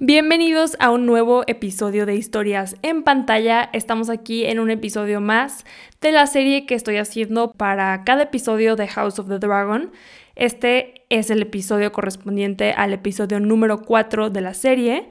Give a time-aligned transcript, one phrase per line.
[0.00, 3.68] Bienvenidos a un nuevo episodio de Historias en pantalla.
[3.74, 5.66] Estamos aquí en un episodio más
[6.00, 9.92] de la serie que estoy haciendo para cada episodio de House of the Dragon.
[10.36, 15.10] Este es el episodio correspondiente al episodio número 4 de la serie.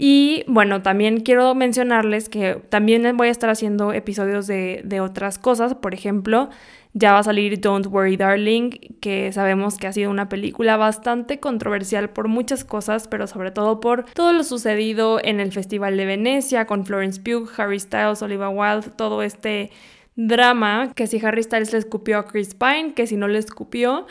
[0.00, 5.40] Y bueno, también quiero mencionarles que también voy a estar haciendo episodios de, de otras
[5.40, 5.74] cosas.
[5.74, 6.50] Por ejemplo,
[6.92, 11.40] ya va a salir Don't Worry Darling, que sabemos que ha sido una película bastante
[11.40, 16.06] controversial por muchas cosas, pero sobre todo por todo lo sucedido en el Festival de
[16.06, 19.72] Venecia con Florence Pugh, Harry Styles, Olivia Wilde, todo este
[20.14, 24.06] drama, que si Harry Styles le escupió a Chris Pine, que si no le escupió.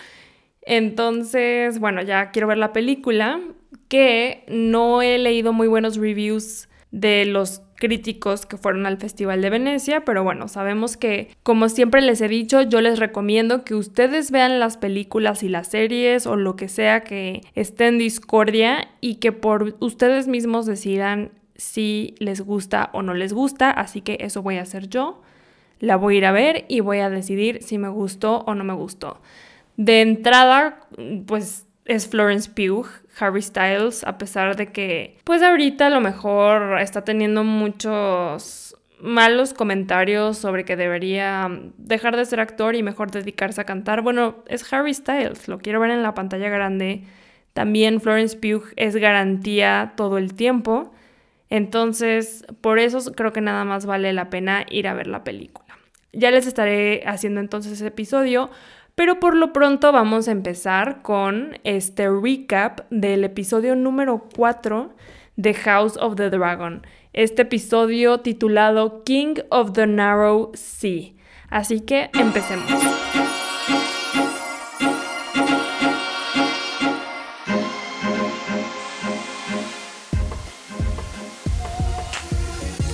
[0.63, 3.39] Entonces, bueno, ya quiero ver la película,
[3.87, 9.49] que no he leído muy buenos reviews de los críticos que fueron al Festival de
[9.49, 14.31] Venecia, pero bueno, sabemos que, como siempre les he dicho, yo les recomiendo que ustedes
[14.31, 19.15] vean las películas y las series o lo que sea que esté en discordia y
[19.15, 24.41] que por ustedes mismos decidan si les gusta o no les gusta, así que eso
[24.41, 25.21] voy a hacer yo.
[25.79, 28.63] La voy a ir a ver y voy a decidir si me gustó o no
[28.63, 29.21] me gustó.
[29.75, 30.87] De entrada,
[31.27, 32.87] pues es Florence Pugh,
[33.19, 39.53] Harry Styles, a pesar de que, pues ahorita a lo mejor está teniendo muchos malos
[39.53, 44.01] comentarios sobre que debería dejar de ser actor y mejor dedicarse a cantar.
[44.01, 47.03] Bueno, es Harry Styles, lo quiero ver en la pantalla grande.
[47.53, 50.91] También Florence Pugh es garantía todo el tiempo.
[51.49, 55.65] Entonces, por eso creo que nada más vale la pena ir a ver la película.
[56.13, 58.49] Ya les estaré haciendo entonces ese episodio
[58.97, 64.89] pero por lo pronto vamos a empezar con este recap del episodio número 4
[65.35, 66.81] de House of the Dragon.
[67.13, 71.13] Este episodio titulado King of the Narrow Sea.
[71.47, 72.65] Así que empecemos.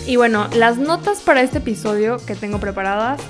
[0.05, 3.21] Y bueno, las notas para este episodio que tengo preparadas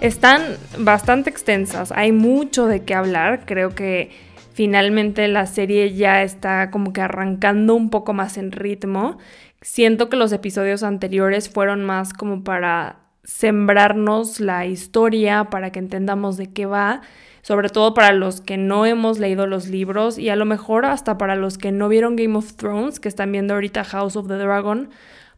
[0.00, 0.42] están
[0.78, 4.10] bastante extensas, hay mucho de qué hablar, creo que
[4.52, 9.18] finalmente la serie ya está como que arrancando un poco más en ritmo.
[9.60, 16.36] Siento que los episodios anteriores fueron más como para sembrarnos la historia, para que entendamos
[16.36, 17.02] de qué va,
[17.42, 21.18] sobre todo para los que no hemos leído los libros y a lo mejor hasta
[21.18, 24.34] para los que no vieron Game of Thrones, que están viendo ahorita House of the
[24.34, 24.90] Dragon,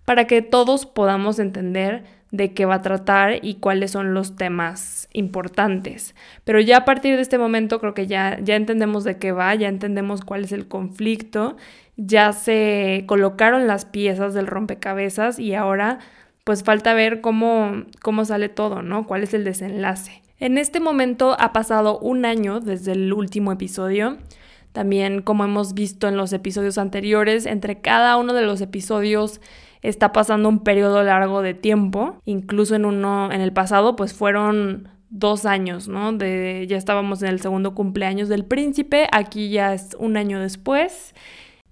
[0.05, 5.09] para que todos podamos entender de qué va a tratar y cuáles son los temas
[5.13, 6.15] importantes.
[6.45, 9.55] Pero ya a partir de este momento creo que ya, ya entendemos de qué va,
[9.55, 11.57] ya entendemos cuál es el conflicto,
[11.97, 15.99] ya se colocaron las piezas del rompecabezas y ahora
[16.45, 19.07] pues falta ver cómo, cómo sale todo, ¿no?
[19.07, 20.23] ¿Cuál es el desenlace?
[20.39, 24.17] En este momento ha pasado un año desde el último episodio.
[24.73, 29.41] También como hemos visto en los episodios anteriores, entre cada uno de los episodios
[29.83, 34.89] está pasando un periodo largo de tiempo, incluso en uno, en el pasado, pues fueron
[35.11, 36.13] dos años, ¿no?
[36.13, 41.15] De, ya estábamos en el segundo cumpleaños del príncipe, aquí ya es un año después.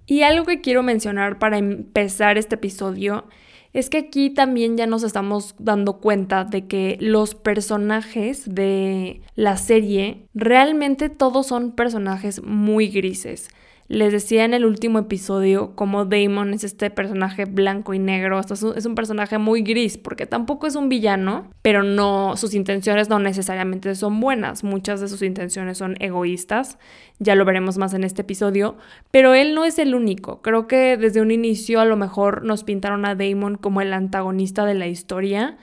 [0.07, 3.27] Y algo que quiero mencionar para empezar este episodio
[3.73, 9.57] es que aquí también ya nos estamos dando cuenta de que los personajes de la
[9.57, 13.51] serie realmente todos son personajes muy grises.
[13.89, 18.39] Les decía en el último episodio cómo Damon es este personaje blanco y negro.
[18.39, 23.09] Esto es un, personaje muy gris porque tampoco es un villano, pero no, sus intenciones
[23.09, 24.63] no necesariamente son buenas.
[24.63, 26.79] Muchas de sus intenciones son egoístas.
[27.19, 28.77] Ya lo veremos más en este episodio.
[29.11, 30.43] Pero él no es el único.
[30.43, 34.67] Creo que desde un inicio a lo mejor nos pintaron a Damon como el antagonista
[34.67, 35.57] de la historia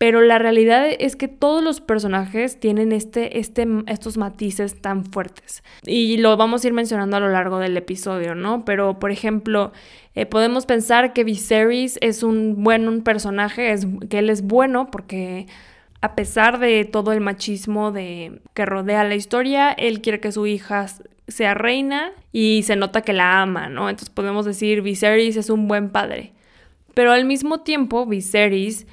[0.00, 5.62] pero la realidad es que todos los personajes tienen este, este, estos matices tan fuertes.
[5.84, 8.64] Y lo vamos a ir mencionando a lo largo del episodio, ¿no?
[8.64, 9.72] Pero, por ejemplo,
[10.14, 15.46] eh, podemos pensar que Viserys es un buen personaje, es, que él es bueno porque
[16.00, 20.46] a pesar de todo el machismo de, que rodea la historia, él quiere que su
[20.46, 20.86] hija
[21.28, 23.90] sea reina y se nota que la ama, ¿no?
[23.90, 26.32] Entonces podemos decir Viserys es un buen padre.
[26.94, 28.86] Pero al mismo tiempo, Viserys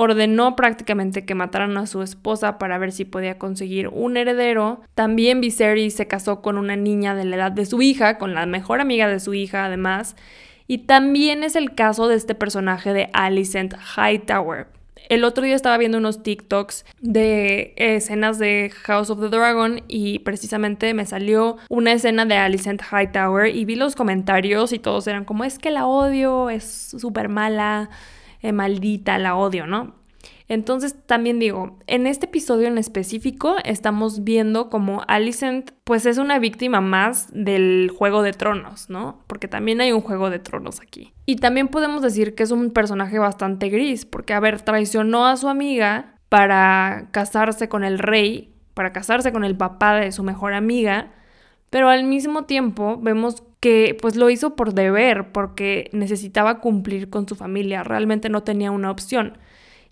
[0.00, 4.80] ordenó prácticamente que mataran a su esposa para ver si podía conseguir un heredero.
[4.94, 8.46] También Viserys se casó con una niña de la edad de su hija, con la
[8.46, 10.14] mejor amiga de su hija además.
[10.68, 14.68] Y también es el caso de este personaje de Alicent Hightower.
[15.08, 20.20] El otro día estaba viendo unos TikToks de escenas de House of the Dragon y
[20.20, 25.24] precisamente me salió una escena de Alicent Hightower y vi los comentarios y todos eran
[25.24, 27.90] como es que la odio, es súper mala,
[28.40, 29.98] eh, maldita, la odio, ¿no?
[30.48, 36.38] Entonces también digo, en este episodio en específico estamos viendo como Alicent pues es una
[36.38, 39.22] víctima más del Juego de Tronos, ¿no?
[39.26, 41.12] Porque también hay un Juego de Tronos aquí.
[41.26, 45.36] Y también podemos decir que es un personaje bastante gris, porque a ver, traicionó a
[45.36, 50.54] su amiga para casarse con el rey, para casarse con el papá de su mejor
[50.54, 51.12] amiga,
[51.70, 57.28] pero al mismo tiempo vemos que pues lo hizo por deber, porque necesitaba cumplir con
[57.28, 59.38] su familia, realmente no tenía una opción.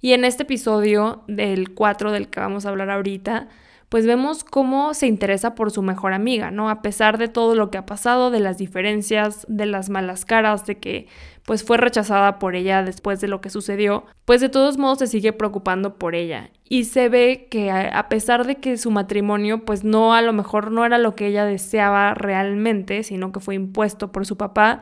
[0.01, 3.49] Y en este episodio del 4 del que vamos a hablar ahorita,
[3.89, 6.71] pues vemos cómo se interesa por su mejor amiga, ¿no?
[6.71, 10.67] A pesar de todo lo que ha pasado, de las diferencias, de las malas caras,
[10.67, 11.07] de que
[11.47, 15.07] pues fue rechazada por ella después de lo que sucedió, pues de todos modos se
[15.07, 16.51] sigue preocupando por ella.
[16.69, 20.73] Y se ve que a pesar de que su matrimonio pues no a lo mejor
[20.73, 24.81] no era lo que ella deseaba realmente, sino que fue impuesto por su papá,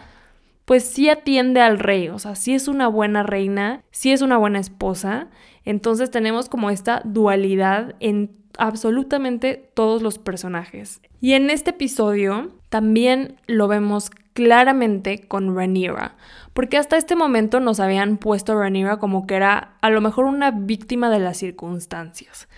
[0.64, 4.38] pues sí atiende al rey, o sea, sí es una buena reina, sí es una
[4.38, 5.28] buena esposa.
[5.66, 11.02] Entonces tenemos como esta dualidad en absolutamente todos los personajes.
[11.20, 16.16] Y en este episodio también lo vemos claramente con Rhaenyra,
[16.52, 20.50] porque hasta este momento nos habían puesto a como que era a lo mejor una
[20.50, 22.48] víctima de las circunstancias.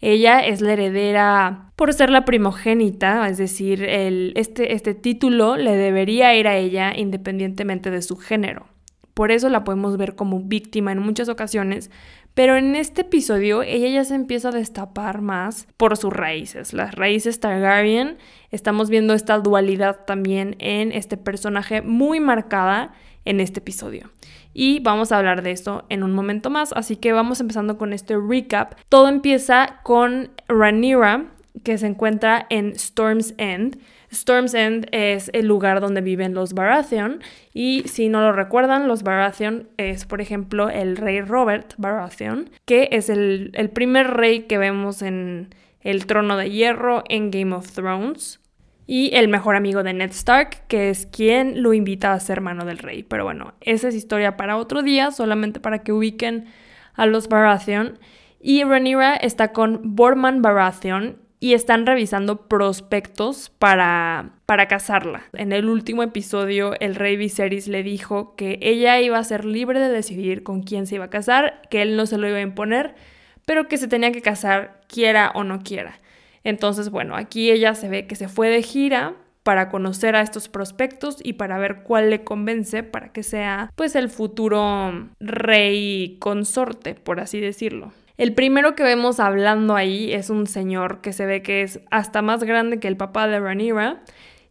[0.00, 5.74] Ella es la heredera por ser la primogénita, es decir, el, este, este título le
[5.76, 8.66] debería ir a ella independientemente de su género.
[9.14, 11.90] Por eso la podemos ver como víctima en muchas ocasiones,
[12.36, 16.94] pero en este episodio ella ya se empieza a destapar más por sus raíces, las
[16.94, 18.18] raíces Targaryen.
[18.50, 22.92] Estamos viendo esta dualidad también en este personaje muy marcada
[23.24, 24.10] en este episodio.
[24.52, 27.94] Y vamos a hablar de esto en un momento más, así que vamos empezando con
[27.94, 28.74] este recap.
[28.90, 31.32] Todo empieza con Rhaenyra,
[31.64, 33.78] que se encuentra en Storm's End.
[34.16, 37.20] Storm's End es el lugar donde viven los Baratheon
[37.52, 42.88] y si no lo recuerdan, los Baratheon es por ejemplo el rey Robert Baratheon, que
[42.92, 48.40] es el, primer rey que vemos en el trono de hierro en Game of Thrones
[48.86, 52.64] y el mejor amigo de Ned Stark, que es quien lo invita a ser mano
[52.64, 53.02] del rey.
[53.02, 56.46] Pero bueno, esa es historia para otro día, solamente para que ubiquen
[56.94, 57.98] a los Baratheon.
[58.40, 65.22] Y Rhaenyra está con Borman Baratheon y están revisando prospectos para, para casarla.
[65.32, 69.78] En el último episodio, el rey Viserys le dijo que ella iba a ser libre
[69.78, 72.40] de decidir con quién se iba a casar, que él no se lo iba a
[72.40, 72.96] imponer,
[73.44, 76.00] pero que se tenía que casar quiera o no quiera.
[76.42, 79.14] Entonces, bueno, aquí ella se ve que se fue de gira
[79.44, 83.94] para conocer a estos prospectos y para ver cuál le convence para que sea pues
[83.94, 87.92] el futuro rey consorte, por así decirlo.
[88.16, 92.22] El primero que vemos hablando ahí es un señor que se ve que es hasta
[92.22, 94.02] más grande que el papá de Rhaenyra.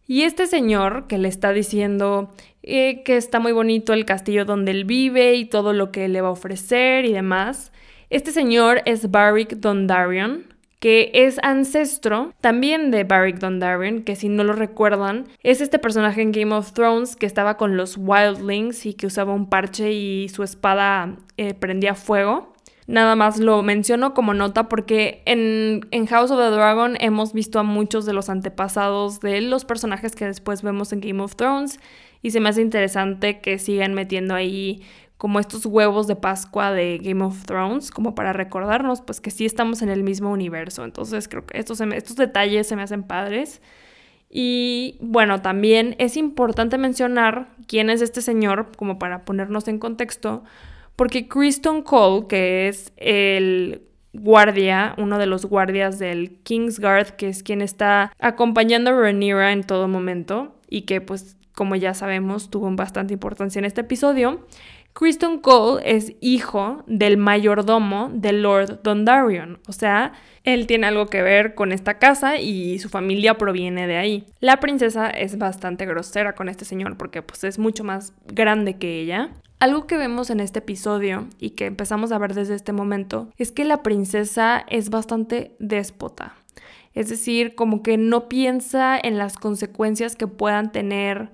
[0.08, 2.32] Y este señor que le está diciendo
[2.62, 6.22] eh, que está muy bonito el castillo donde él vive y todo lo que le
[6.22, 7.72] va a ofrecer y demás.
[8.12, 10.46] Este señor es Barrick Dondarrion,
[10.80, 16.22] que es ancestro también de Beric Dondarrion, que si no lo recuerdan, es este personaje
[16.22, 20.30] en Game of Thrones que estaba con los Wildlings y que usaba un parche y
[20.30, 22.55] su espada eh, prendía fuego.
[22.88, 27.58] Nada más lo menciono como nota porque en, en, House of the Dragon hemos visto
[27.58, 31.80] a muchos de los antepasados de los personajes que después vemos en Game of Thrones
[32.22, 34.84] y se me hace interesante que sigan metiendo ahí
[35.18, 39.46] como estos huevos de Pascua de Game of Thrones, como para recordarnos pues que sí
[39.46, 40.84] estamos en el mismo universo.
[40.84, 43.62] Entonces creo que estos, estos detalles se me hacen padres.
[44.30, 50.44] Y bueno, también es importante mencionar quién es este señor, como para ponernos en contexto,
[50.95, 53.81] porque Kristen Cole, que es el
[54.14, 59.64] guardia, uno de los guardias del Kingsguard, que es quien está acompañando a Rhaenyra en
[59.64, 64.45] todo momento y que pues como ya sabemos tuvo bastante importancia en este episodio,
[64.94, 70.14] Kristen Cole es hijo del mayordomo de Lord Dondarrion, o sea,
[70.45, 74.25] él tiene algo que ver con esta casa y su familia proviene de ahí.
[74.40, 79.02] La princesa es bastante grosera con este señor porque pues es mucho más grande que
[79.02, 79.31] ella.
[79.66, 83.52] Algo que vemos en este episodio y que empezamos a ver desde este momento es
[83.52, 86.36] que la princesa es bastante déspota.
[86.94, 91.31] Es decir, como que no piensa en las consecuencias que puedan tener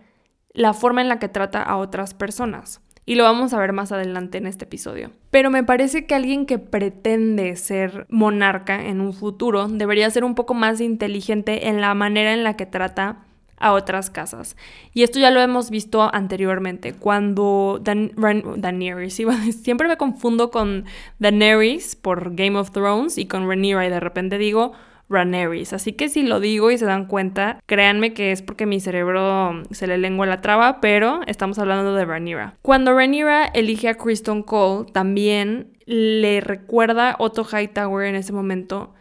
[0.54, 3.92] la forma en la que trata a otras personas y lo vamos a ver más
[3.92, 5.12] adelante en este episodio.
[5.30, 10.36] Pero me parece que alguien que pretende ser monarca en un futuro debería ser un
[10.36, 13.26] poco más inteligente en la manera en la que trata
[13.62, 14.58] a otras casas.
[14.94, 18.12] Y esto ya lo hemos visto anteriormente, cuando Dan
[18.58, 19.22] Daenerys,
[19.62, 20.86] siempre me confundo con
[21.20, 24.74] Daenerys por Game of Thrones y con Rhaenyra y de repente digo
[25.10, 25.75] Rhaenyra.
[25.75, 29.63] Así que si lo digo y se dan cuenta, créanme que es porque mi cerebro
[29.72, 32.56] se le lengua la traba, pero estamos hablando de Rhaenyra.
[32.62, 38.94] Cuando Rhaenyra elige a Kristen Cole, también le recuerda Otto Hightower en ese momento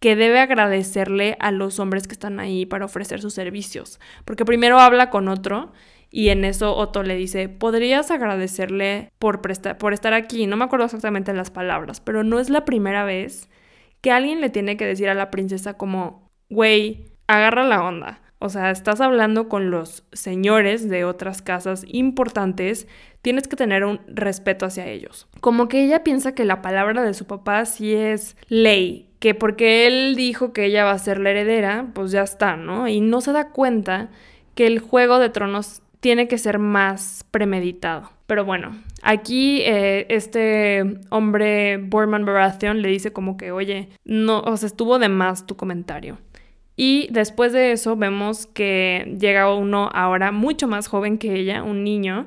[0.00, 4.00] que debe agradecerle a los hombres que están ahí para ofrecer sus servicios.
[4.24, 5.72] Porque primero habla con otro
[6.10, 9.40] y en eso Otto le dice, podrías agradecerle por,
[9.78, 10.46] por estar aquí.
[10.46, 13.48] No me acuerdo exactamente las palabras, pero no es la primera vez
[14.00, 18.22] que alguien le tiene que decir a la princesa como, güey, agarra la onda.
[18.38, 22.88] O sea, estás hablando con los señores de otras casas importantes,
[23.20, 25.28] tienes que tener un respeto hacia ellos.
[25.42, 29.86] Como que ella piensa que la palabra de su papá sí es ley, que porque
[29.86, 32.88] él dijo que ella va a ser la heredera, pues ya está, ¿no?
[32.88, 34.08] Y no se da cuenta
[34.54, 38.10] que el juego de tronos tiene que ser más premeditado.
[38.26, 44.56] Pero bueno, aquí eh, este hombre, Borman Baratheon, le dice como que, oye, no, o
[44.56, 46.18] sea, estuvo de más tu comentario.
[46.74, 51.84] Y después de eso vemos que llega uno ahora mucho más joven que ella, un
[51.84, 52.26] niño,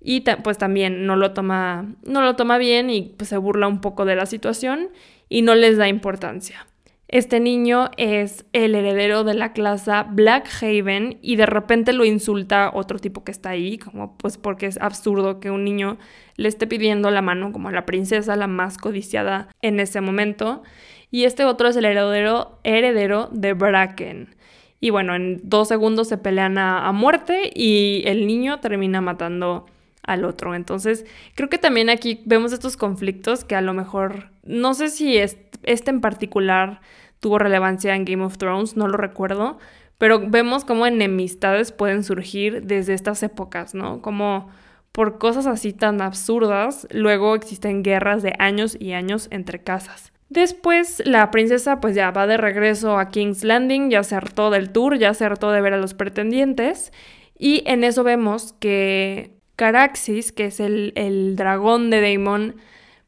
[0.00, 3.82] y pues también no lo toma, no lo toma bien y pues, se burla un
[3.82, 4.88] poco de la situación
[5.30, 6.66] y no les da importancia.
[7.08, 13.00] Este niño es el heredero de la clase Blackhaven y de repente lo insulta otro
[13.00, 15.98] tipo que está ahí, como pues porque es absurdo que un niño
[16.36, 20.62] le esté pidiendo la mano como la princesa, la más codiciada en ese momento.
[21.10, 24.36] Y este otro es el heredero, heredero de Bracken.
[24.78, 29.66] Y bueno, en dos segundos se pelean a, a muerte y el niño termina matando
[30.02, 30.54] al otro.
[30.54, 31.04] Entonces,
[31.34, 35.90] creo que también aquí vemos estos conflictos que a lo mejor, no sé si este
[35.90, 36.80] en particular
[37.20, 39.58] tuvo relevancia en Game of Thrones, no lo recuerdo,
[39.98, 44.00] pero vemos cómo enemistades pueden surgir desde estas épocas, ¿no?
[44.00, 44.48] Como
[44.92, 50.12] por cosas así tan absurdas, luego existen guerras de años y años entre casas.
[50.30, 54.70] Después la princesa pues ya va de regreso a King's Landing, ya se hartó del
[54.70, 56.92] tour, ya se hartó de ver a los pretendientes
[57.38, 62.56] y en eso vemos que Caraxis, que es el, el dragón de Daemon,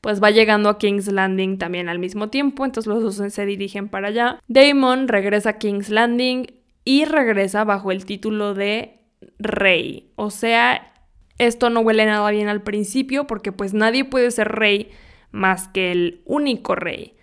[0.03, 3.89] pues va llegando a King's Landing también al mismo tiempo, entonces los dos se dirigen
[3.89, 4.39] para allá.
[4.49, 6.49] Daemon regresa a King's Landing
[6.85, 8.99] y regresa bajo el título de
[9.39, 10.11] rey.
[10.17, 10.93] O sea,
[11.39, 14.91] esto no huele nada bien al principio porque pues nadie puede ser rey
[15.31, 17.15] más que el único rey.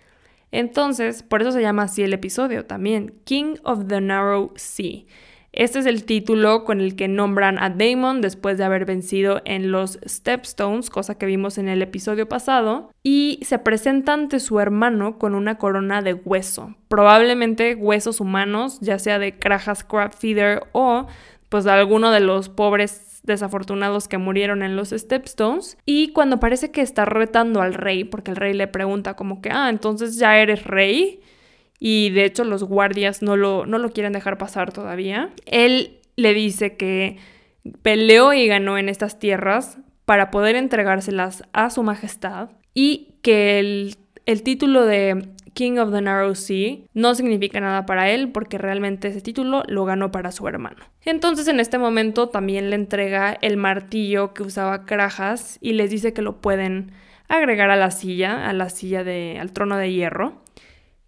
[0.50, 5.04] Entonces, por eso se llama así el episodio también, King of the Narrow Sea.
[5.52, 9.72] Este es el título con el que nombran a Damon después de haber vencido en
[9.72, 15.18] los Stepstones, cosa que vimos en el episodio pasado, y se presenta ante su hermano
[15.18, 21.06] con una corona de hueso, probablemente huesos humanos, ya sea de Krajas Crabfeeder o
[21.48, 25.76] pues de alguno de los pobres desafortunados que murieron en los Stepstones.
[25.84, 29.50] Y cuando parece que está retando al rey, porque el rey le pregunta como que,
[29.50, 31.20] ah, entonces ya eres rey
[31.80, 35.30] y de hecho los guardias no lo, no lo quieren dejar pasar todavía.
[35.46, 37.16] Él le dice que
[37.82, 43.96] peleó y ganó en estas tierras para poder entregárselas a su majestad y que el,
[44.26, 49.08] el título de King of the Narrow Sea no significa nada para él porque realmente
[49.08, 50.84] ese título lo ganó para su hermano.
[51.04, 56.12] Entonces en este momento también le entrega el martillo que usaba Krajas y les dice
[56.12, 56.92] que lo pueden
[57.28, 60.42] agregar a la silla, a la silla de al trono de hierro.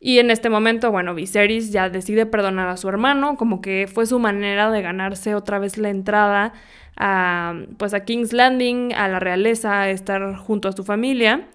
[0.05, 4.05] Y en este momento, bueno, Viserys ya decide perdonar a su hermano, como que fue
[4.05, 6.55] su manera de ganarse otra vez la entrada
[6.97, 11.47] a, pues a King's Landing, a la realeza, a estar junto a su familia.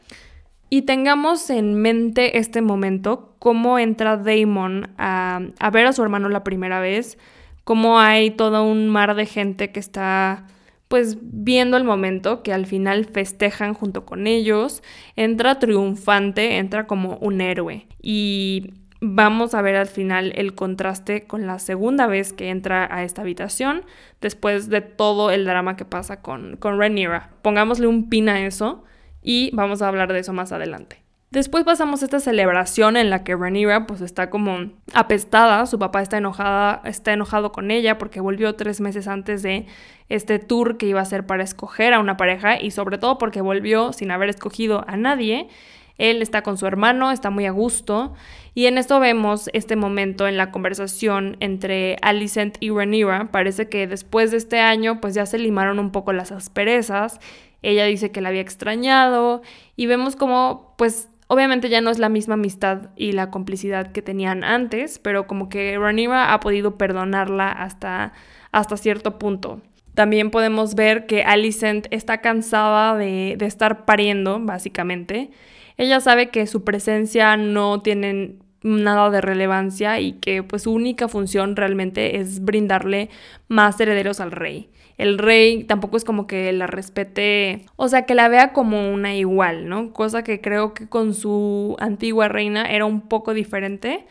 [0.70, 6.30] Y tengamos en mente este momento, cómo entra Daemon a, a ver a su hermano
[6.30, 7.18] la primera vez,
[7.66, 10.46] cómo hay todo un mar de gente que está
[10.88, 14.84] pues viendo el momento que al final festejan junto con ellos,
[15.16, 17.88] entra triunfante, entra como un héroe.
[18.02, 23.04] Y vamos a ver al final el contraste con la segunda vez que entra a
[23.04, 23.84] esta habitación,
[24.22, 27.32] después de todo el drama que pasa con, con Rhaenyra.
[27.42, 28.84] Pongámosle un pin a eso
[29.22, 31.07] y vamos a hablar de eso más adelante.
[31.30, 36.18] Después pasamos esta celebración en la que Rhaenyra pues está como apestada, su papá está
[36.18, 39.66] enojada, está enojado con ella porque volvió tres meses antes de
[40.08, 43.42] este tour que iba a ser para escoger a una pareja y sobre todo porque
[43.42, 45.50] volvió sin haber escogido a nadie.
[45.98, 48.14] Él está con su hermano, está muy a gusto
[48.54, 53.32] y en esto vemos este momento en la conversación entre Alicent y Rhaenyra.
[53.34, 57.20] Parece que después de este año pues ya se limaron un poco las asperezas.
[57.64, 59.42] Ella dice que la había extrañado
[59.76, 64.02] y vemos como pues Obviamente ya no es la misma amistad y la complicidad que
[64.02, 68.14] tenían antes, pero como que Rhaenyra ha podido perdonarla hasta,
[68.52, 69.62] hasta cierto punto.
[69.94, 75.32] También podemos ver que Alicent está cansada de, de estar pariendo, básicamente.
[75.76, 81.08] Ella sabe que su presencia no tiene nada de relevancia y que pues su única
[81.08, 83.10] función realmente es brindarle
[83.48, 84.70] más herederos al rey.
[84.98, 89.16] El rey tampoco es como que la respete, o sea, que la vea como una
[89.16, 89.94] igual, ¿no?
[89.94, 94.08] Cosa que creo que con su antigua reina era un poco diferente,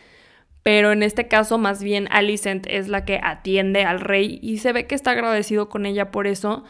[0.62, 4.73] pero en este caso más bien Alicent es la que atiende al rey y se
[4.73, 6.64] ve que está agradecido con ella por eso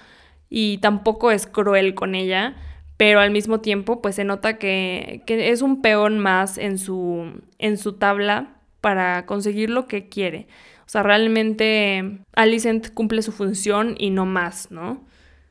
[0.48, 2.56] y tampoco es cruel con ella
[2.96, 7.76] pero al mismo tiempo pues se nota que, es un peón más en su, en
[7.76, 10.46] su tabla para conseguir lo que quiere.
[10.86, 15.04] O sea, realmente Alicent cumple su función y no más, ¿no?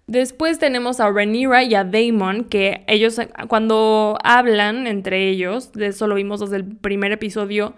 [0.07, 6.07] Después tenemos a Rhaenyra y a Daemon, que ellos cuando hablan entre ellos, de eso
[6.07, 7.73] lo vimos desde el primer episodio,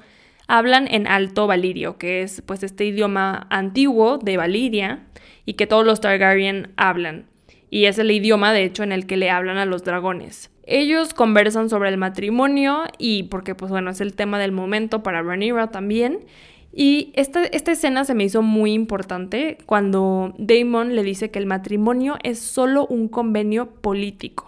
[0.48, 5.06] hablan en alto valirio, que es pues este idioma antiguo de Valiria
[5.46, 7.28] y que todos los Targaryen hablan
[7.70, 10.52] y es el idioma de hecho en el que le hablan a los dragones.
[10.64, 15.22] Ellos conversan sobre el matrimonio y porque pues bueno es el tema del momento para
[15.22, 16.26] Rhaenyra también.
[16.72, 21.46] Y esta, esta escena se me hizo muy importante cuando Damon le dice que el
[21.46, 24.46] matrimonio es solo un convenio político.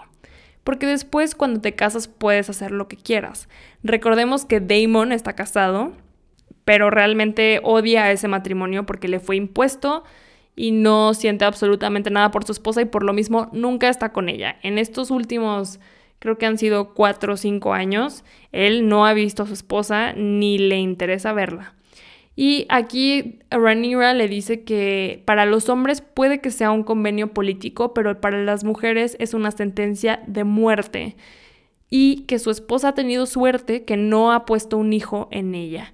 [0.64, 3.50] Porque después cuando te casas puedes hacer lo que quieras.
[3.84, 5.94] Recordemos que Damon está casado,
[6.66, 10.04] pero realmente odia ese matrimonio porque le fue impuesto
[10.56, 14.30] y no siente absolutamente nada por su esposa y por lo mismo nunca está con
[14.30, 14.58] ella.
[14.62, 15.80] En estos últimos,
[16.20, 20.14] creo que han sido cuatro o cinco años, él no ha visto a su esposa
[20.14, 21.74] ni le interesa verla.
[22.42, 27.94] Y aquí Ranira le dice que para los hombres puede que sea un convenio político,
[27.94, 31.18] pero para las mujeres es una sentencia de muerte.
[31.90, 35.94] Y que su esposa ha tenido suerte que no ha puesto un hijo en ella.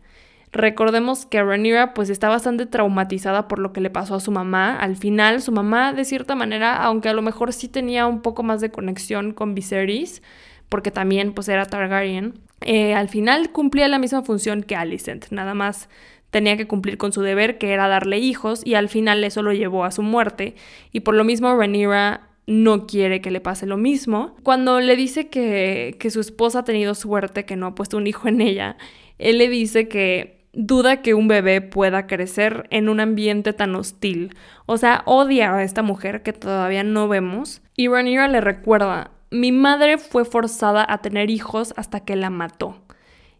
[0.51, 4.77] Recordemos que Rhaenyra pues está bastante traumatizada por lo que le pasó a su mamá.
[4.77, 8.43] Al final, su mamá de cierta manera, aunque a lo mejor sí tenía un poco
[8.43, 10.21] más de conexión con Viserys,
[10.69, 15.53] porque también pues era Targaryen, eh, al final cumplía la misma función que Alicent, nada
[15.53, 15.89] más
[16.35, 19.53] tenía que cumplir con su deber, que era darle hijos, y al final eso lo
[19.53, 20.53] llevó a su muerte.
[20.91, 24.35] Y por lo mismo Rhaenyra no quiere que le pase lo mismo.
[24.43, 28.05] Cuando le dice que, que su esposa ha tenido suerte, que no ha puesto un
[28.05, 28.75] hijo en ella,
[29.17, 34.35] él le dice que duda que un bebé pueda crecer en un ambiente tan hostil.
[34.65, 37.61] O sea, odia a esta mujer que todavía no vemos.
[37.77, 42.84] Y Rhaenyra le recuerda, mi madre fue forzada a tener hijos hasta que la mató.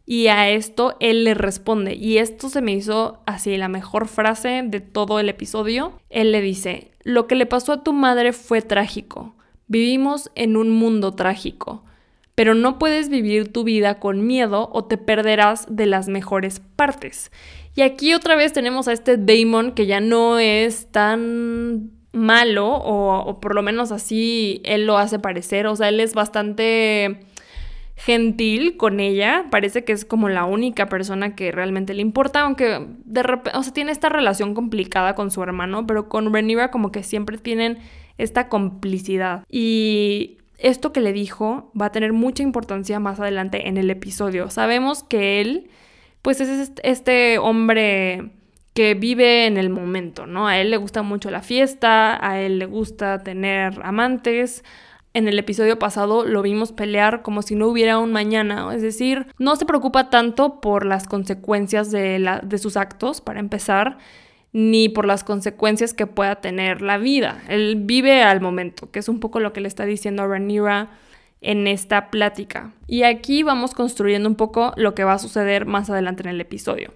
[0.06, 4.62] Y a esto él le responde, y esto se me hizo así la mejor frase
[4.64, 6.00] de todo el episodio.
[6.10, 9.36] Él le dice, lo que le pasó a tu madre fue trágico.
[9.68, 11.86] Vivimos en un mundo trágico
[12.36, 17.32] pero no puedes vivir tu vida con miedo o te perderás de las mejores partes.
[17.76, 23.40] Y aquí otra vez tenemos a este Damon que ya no es tan malo, o,
[23.42, 27.26] por lo menos así él lo hace parecer, o sea, él es bastante
[27.96, 32.88] gentil con ella, parece que es como la única persona que realmente le importa, aunque
[33.06, 36.92] de repente, o sea, tiene esta relación complicada con su hermano, pero con Rhaenyra como
[36.92, 37.80] que siempre tienen
[38.18, 39.44] esta complicidad.
[39.50, 44.50] Y esto que le dijo va a tener mucha importancia más adelante en el episodio.
[44.50, 45.70] Sabemos que él,
[46.22, 48.32] pues es este hombre
[48.74, 50.48] que vive en el momento, ¿no?
[50.48, 54.66] A él le gusta mucho la fiesta, a él le gusta tener amantes.
[55.16, 59.28] En el episodio pasado lo vimos pelear como si no hubiera un mañana, es decir,
[59.40, 63.98] no se preocupa tanto por las consecuencias de, sus actos, para empezar,
[64.52, 67.42] ni por las consecuencias que pueda tener la vida.
[67.48, 70.90] Él vive al momento, que es un poco lo que le está diciendo a Rhaenyra
[71.40, 72.74] en esta plática.
[72.86, 76.42] Y aquí vamos construyendo un poco lo que va a suceder más adelante en el
[76.42, 76.92] episodio.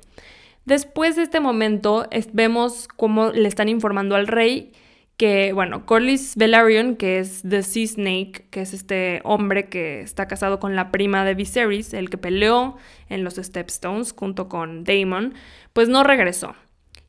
[0.66, 4.74] Después de este momento vemos cómo le están informando al rey
[5.20, 10.30] que, bueno, Corlys Velaryon, que es The Sea Snake, que es este hombre que está
[10.30, 12.78] casado con la prima de Viserys, el que peleó
[13.10, 15.34] en los Stepstones junto con Daemon,
[15.74, 16.56] pues no regresó.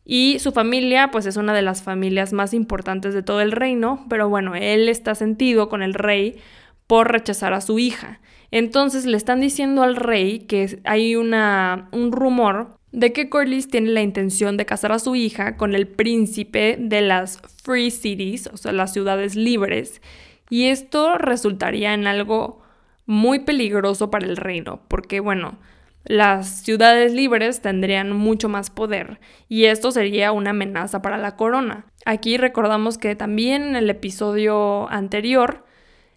[0.05, 4.05] Y su familia, pues es una de las familias más importantes de todo el reino,
[4.09, 6.41] pero bueno, él está sentido con el rey
[6.89, 8.21] por rechazar a su hija.
[8.51, 13.91] Entonces le están diciendo al rey que hay una, un rumor de que Corlys tiene
[13.91, 18.57] la intención de casar a su hija con el príncipe de las Free Cities, o
[18.57, 20.03] sea, las ciudades libres,
[20.49, 22.61] y esto resultaría en algo
[23.07, 25.59] muy peligroso para el reino, porque bueno,
[26.05, 31.87] las ciudades libres tendrían mucho más poder y esto sería una amenaza para la corona.
[32.07, 35.65] Aquí recordamos que también en el episodio anterior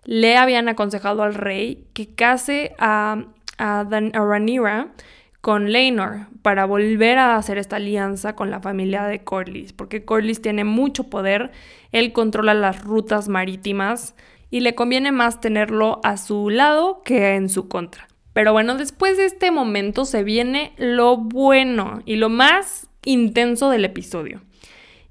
[0.06, 3.26] le habían aconsejado al rey que case a,
[3.58, 3.86] a,
[5.44, 10.42] con Laenor para volver a hacer esta alianza con la familia de Corlys, porque Corlys
[10.42, 11.52] tiene mucho poder,
[11.92, 14.16] él controla las rutas marítimas
[14.50, 18.08] y le conviene más tenerlo a su lado que en su contra.
[18.32, 23.84] Pero bueno, después de este momento se viene lo bueno y lo más intenso del
[23.84, 24.40] episodio.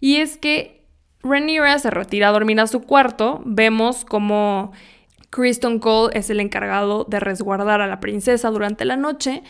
[0.01, 0.87] Y es que
[1.23, 3.43] Rhaenyra se retira a dormir a su cuarto.
[3.45, 4.73] Vemos como
[5.29, 9.43] Kristen Cole es el encargado de resguardar a la princesa durante la noche.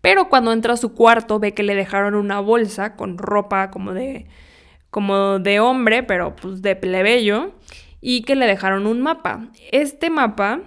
[0.00, 3.92] Pero cuando entra a su cuarto ve que le dejaron una bolsa con ropa como
[3.92, 4.26] de,
[4.90, 7.52] como de hombre, pero pues de plebeyo,
[8.00, 9.48] y que le dejaron un mapa.
[9.72, 10.60] Este mapa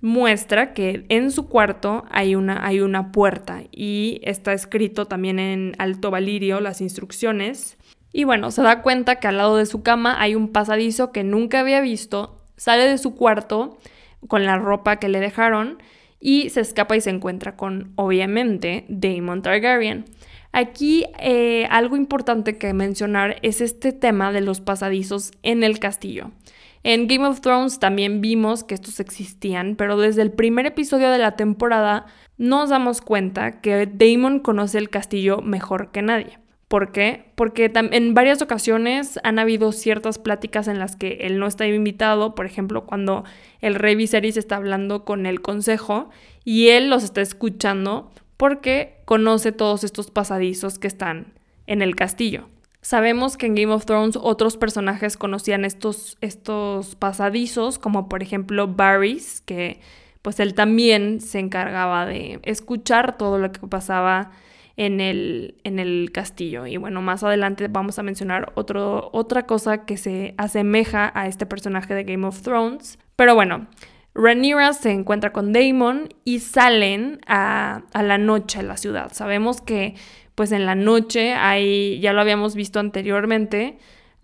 [0.00, 5.74] muestra que en su cuarto hay una, hay una puerta y está escrito también en
[5.78, 7.76] alto valirio las instrucciones.
[8.12, 11.22] Y bueno, se da cuenta que al lado de su cama hay un pasadizo que
[11.22, 13.78] nunca había visto, sale de su cuarto
[14.26, 15.78] con la ropa que le dejaron
[16.20, 20.04] y se escapa y se encuentra con, obviamente, Daemon Targaryen.
[20.52, 26.32] Aquí eh, algo importante que mencionar es este tema de los pasadizos en el castillo.
[26.82, 31.18] En Game of Thrones también vimos que estos existían, pero desde el primer episodio de
[31.18, 32.06] la temporada
[32.36, 36.39] nos damos cuenta que Daemon conoce el castillo mejor que nadie.
[36.70, 37.24] ¿Por qué?
[37.34, 42.36] Porque en varias ocasiones han habido ciertas pláticas en las que él no está invitado,
[42.36, 43.24] por ejemplo, cuando
[43.60, 46.10] el rey Viserys está hablando con el consejo
[46.44, 51.34] y él los está escuchando porque conoce todos estos pasadizos que están
[51.66, 52.46] en el castillo.
[52.82, 58.68] Sabemos que en Game of Thrones otros personajes conocían estos, estos pasadizos, como por ejemplo
[58.68, 59.80] Varys, que
[60.22, 64.30] pues él también se encargaba de escuchar todo lo que pasaba
[64.80, 66.66] en el, en el castillo.
[66.66, 71.44] Y bueno, más adelante vamos a mencionar otro, otra cosa que se asemeja a este
[71.44, 72.98] personaje de Game of Thrones.
[73.14, 73.66] Pero bueno,
[74.14, 79.12] Rhaenyra se encuentra con Daemon y salen a, a la noche a la ciudad.
[79.12, 79.96] Sabemos que
[80.34, 83.76] pues en la noche hay, ya lo habíamos visto anteriormente,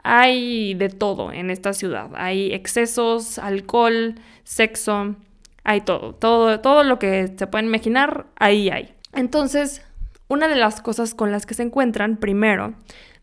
[0.03, 2.13] hay de todo en esta ciudad.
[2.15, 5.17] Hay excesos, alcohol, sexo,
[5.65, 8.95] hay todo, todo, todo lo que se pueden imaginar, ahí hay.
[9.13, 9.86] Entonces,
[10.29, 12.75] una de las cosas con las que se encuentran, primero,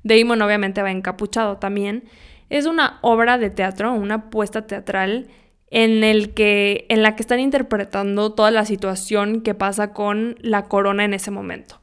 [0.04, 2.06] Damon obviamente va encapuchado también,
[2.50, 5.28] es una obra de teatro, una puesta teatral
[5.72, 10.66] en, el que, en la que están interpretando toda la situación que pasa con la
[10.66, 11.82] corona en ese momento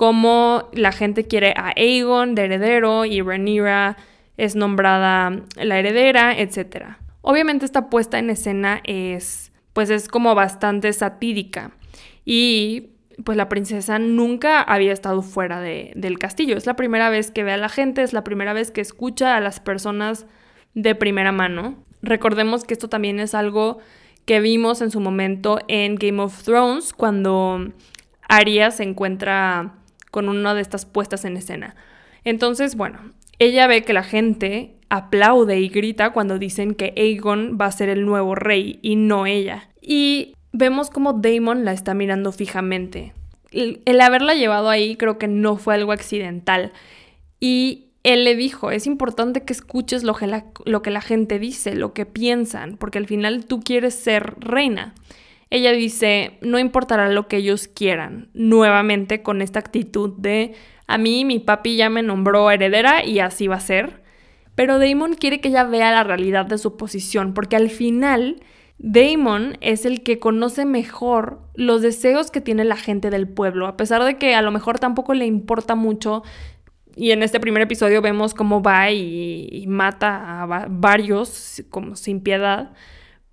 [0.00, 3.98] cómo la gente quiere a Aegon de heredero y Rhaenyra
[4.38, 6.96] es nombrada la heredera, etc.
[7.20, 11.72] Obviamente esta puesta en escena es pues es como bastante satírica
[12.24, 12.92] y
[13.24, 16.56] pues la princesa nunca había estado fuera de, del castillo.
[16.56, 19.36] Es la primera vez que ve a la gente, es la primera vez que escucha
[19.36, 20.26] a las personas
[20.74, 21.76] de primera mano.
[22.02, 23.78] Recordemos que esto también es algo
[24.24, 27.72] que vimos en su momento en Game of Thrones, cuando
[28.28, 29.74] Arya se encuentra
[30.10, 31.74] con una de estas puestas en escena.
[32.24, 33.00] Entonces, bueno,
[33.38, 37.88] ella ve que la gente aplaude y grita cuando dicen que Aegon va a ser
[37.88, 39.70] el nuevo rey y no ella.
[39.80, 43.12] Y vemos como Damon la está mirando fijamente.
[43.52, 46.72] El, haberla llevado ahí creo que no fue algo accidental.
[47.40, 51.38] Y él le dijo, es importante que escuches lo que, la, lo que la gente
[51.38, 54.94] dice, lo que piensan, porque al final tú quieres ser reina.
[55.50, 60.54] Ella dice, no importará lo que ellos quieran, nuevamente con esta actitud de,
[60.86, 64.00] a mí mi papi ya me nombró heredera y así va a ser.
[64.54, 68.40] Pero Damon quiere que ella vea la realidad de su posición, porque al final
[68.82, 73.76] Damon es el que conoce mejor los deseos que tiene la gente del pueblo, a
[73.76, 76.22] pesar de que a lo mejor tampoco le importa mucho.
[76.96, 82.22] Y en este primer episodio vemos cómo va y, y mata a varios como sin
[82.22, 82.72] piedad.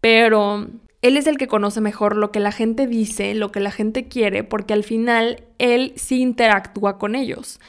[0.02, 0.68] Pero
[1.02, 4.10] él es el que conoce mejor lo que la gente dice, lo que la gente
[4.10, 7.62] quiere, porque al final él sí interactúa con ellos.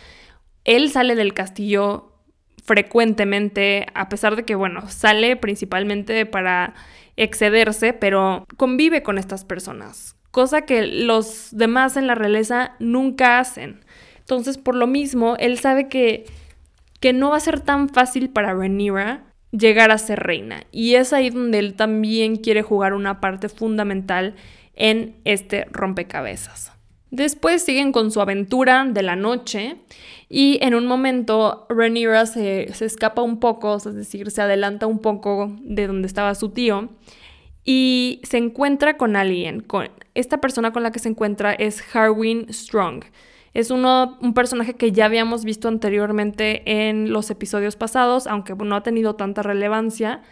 [0.64, 2.12] Él sale del castillo
[2.64, 6.74] frecuentemente, a pesar de que, bueno, sale principalmente para
[7.18, 13.84] excederse, pero convive con estas personas, cosa que los demás en la realeza nunca hacen.
[14.20, 16.26] Entonces, por lo mismo, él sabe que,
[17.00, 20.64] que no va a ser tan fácil para Rhaenyra llegar a ser reina.
[20.70, 24.34] Y es ahí donde él también quiere jugar una parte fundamental
[24.74, 26.67] en este rompecabezas.
[27.10, 29.76] Después siguen con su aventura de la noche
[30.28, 34.98] y en un momento Rhaenyra se, se, escapa un poco, es decir, se adelanta un
[34.98, 36.90] poco de donde estaba su tío
[37.64, 39.60] y se encuentra con alguien.
[39.60, 43.04] Con, esta persona con la que se encuentra es Harwin Strong.
[43.54, 48.76] Es uno, un personaje que ya habíamos visto anteriormente en los episodios pasados, aunque no
[48.76, 50.22] ha tenido tanta relevancia,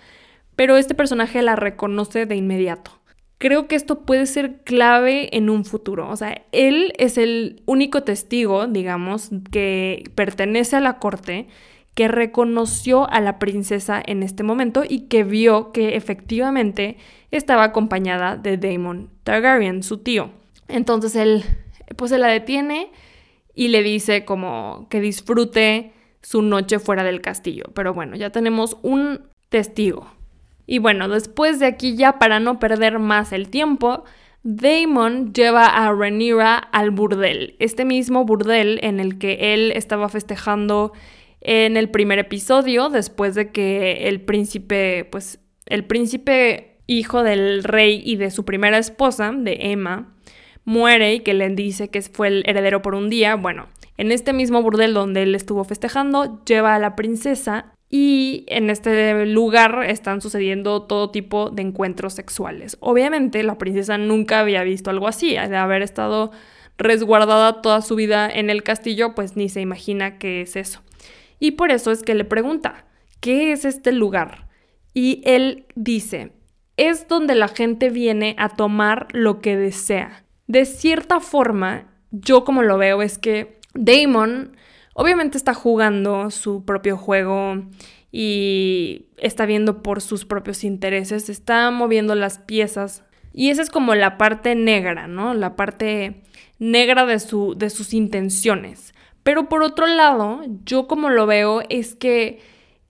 [0.57, 2.93] pero este personaje la reconoce de inmediato.
[3.39, 6.09] Creo que esto puede ser clave en un futuro.
[6.09, 11.47] O sea, él es el único testigo, digamos, que pertenece a la corte,
[11.95, 16.97] que reconoció a la princesa en este momento y que vio que efectivamente
[17.31, 20.31] estaba acompañada de Daemon Targaryen, su tío.
[20.69, 21.45] Entonces él,
[21.97, 22.91] pues se la detiene
[23.55, 27.65] y le dice como que disfrute su noche fuera del castillo.
[27.75, 30.16] Pero bueno, ya tenemos un testigo.
[30.67, 34.05] Y bueno, después de aquí ya para no perder más el tiempo,
[34.43, 40.93] Damon lleva a Rhaenyra al burdel, este mismo burdel en el que él estaba festejando
[41.41, 48.03] en el primer episodio, después de que el príncipe, pues el príncipe hijo del rey
[48.05, 50.15] y de su primera esposa, de Emma,
[50.65, 53.37] muere y que le dice que fue el heredero por un día.
[53.37, 58.71] Bueno, en este mismo burdel donde él estuvo festejando, lleva a la princesa y en
[58.71, 62.77] este lugar están sucediendo todo tipo de encuentros sexuales.
[62.81, 66.33] Obviamente la princesa nunca había visto algo así, de haber estado
[66.79, 70.83] resguardada toda su vida en el castillo, pues ni se imagina qué es eso.
[71.39, 72.87] Y por eso es que le pregunta,
[73.21, 74.49] ¿qué es este lugar?
[74.93, 76.33] Y él dice,
[76.77, 80.25] es donde la gente viene a tomar lo que desea.
[80.47, 84.57] De cierta forma, yo como lo veo es que Damon
[84.97, 87.63] obviamente está jugando su propio juego
[88.11, 93.05] y está viendo por sus propios intereses, está moviendo las piezas.
[93.33, 95.35] Y esa es como la parte negra, ¿no?
[95.35, 96.23] La parte
[96.59, 98.95] negra de, su, de sus intenciones.
[99.23, 102.41] Pero por otro lado, yo como lo veo es que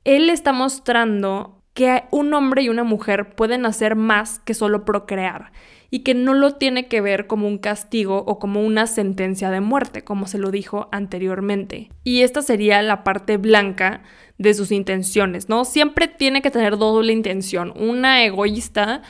[0.05, 5.51] él está mostrando que un hombre y una mujer pueden hacer más que solo procrear
[5.91, 9.61] y que no lo tiene que ver como un castigo o como una sentencia de
[9.61, 11.91] muerte, como se lo dijo anteriormente.
[12.05, 14.03] Y esta sería la parte blanca
[14.39, 15.65] de sus intenciones, ¿no?
[15.65, 19.03] Siempre tiene que tener doble intención, una egoísta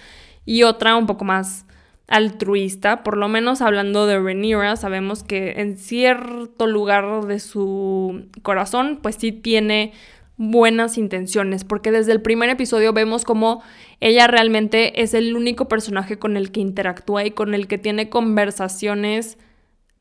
[0.45, 1.67] y otra un poco más
[2.09, 9.01] altruista, por lo menos hablando de Rhaenyra, sabemos que en cierto lugar de su corazón,
[9.03, 9.93] pues sí tiene
[10.37, 13.63] buenas intenciones, porque desde el primer episodio vemos como
[14.01, 18.09] ella realmente es el único personaje con el que interactúa y con el que tiene
[18.09, 19.39] conversaciones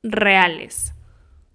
[0.04, 0.94] reales.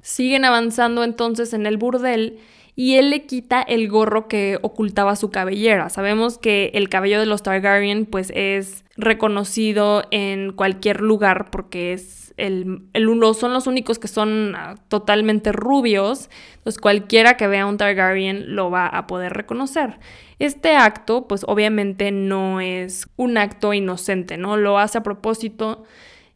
[0.02, 2.38] Siguen avanzando entonces en el burdel
[2.74, 5.90] y él le quita el gorro que ocultaba su cabellera.
[5.90, 12.19] Sabemos que el cabello de los Targaryen pues es reconocido en cualquier lugar porque es
[12.46, 17.76] el, el son los únicos que son ah, totalmente rubios, entonces cualquiera que vea un
[17.76, 19.98] Targaryen lo va a poder reconocer.
[20.38, 24.56] Este acto pues obviamente no es un acto inocente, ¿no?
[24.56, 25.84] Lo hace a propósito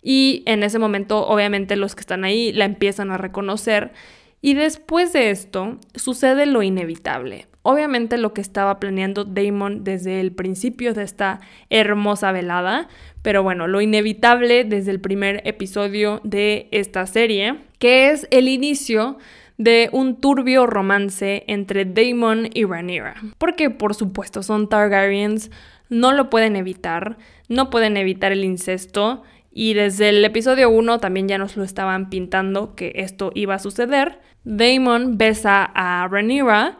[0.02, 3.92] y en ese momento obviamente los que están ahí la empiezan a reconocer
[4.40, 7.48] y después de esto sucede lo inevitable.
[7.66, 12.88] Obviamente lo que estaba planeando Damon desde el principio de esta hermosa velada,
[13.22, 19.16] pero bueno, lo inevitable desde el primer episodio de esta serie, que es el inicio
[19.56, 23.14] de un turbio romance entre Damon y Rhaenyra.
[23.38, 25.50] Porque por supuesto son Targaryens,
[25.88, 27.16] no lo pueden evitar,
[27.48, 32.10] no pueden evitar el incesto y desde el episodio 1 también ya nos lo estaban
[32.10, 34.20] pintando que esto iba a suceder.
[34.44, 36.78] Damon besa a Rhaenyra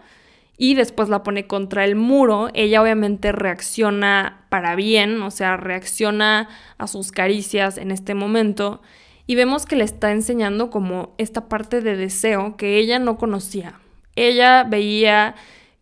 [0.57, 2.49] y después la pone contra el muro.
[2.55, 8.81] Ella obviamente reacciona para bien, o sea, reacciona a sus caricias en este momento.
[9.27, 13.81] Y vemos que le está enseñando como esta parte de deseo que ella no conocía.
[14.17, 15.35] Ella veía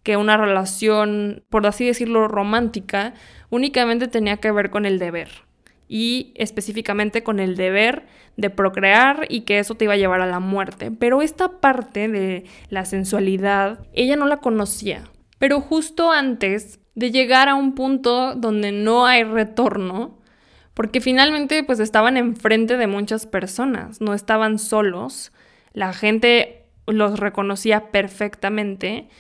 [0.03, 3.15] que una relación, por así decirlo, romántica,
[3.51, 5.29] únicamente tenía que ver con el deber
[5.95, 8.07] y específicamente con el deber
[8.39, 10.91] de procrear y que eso te iba a llevar a la muerte.
[10.91, 15.05] Pero esta parte de la sensualidad, ella no la conocía.
[15.39, 20.19] Pero justo antes de llegar a un punto donde no hay retorno,
[20.73, 25.31] porque finalmente pues estaban enfrente de muchas personas, no estaban solos,
[25.75, 29.11] la gente los reconocía perfectamente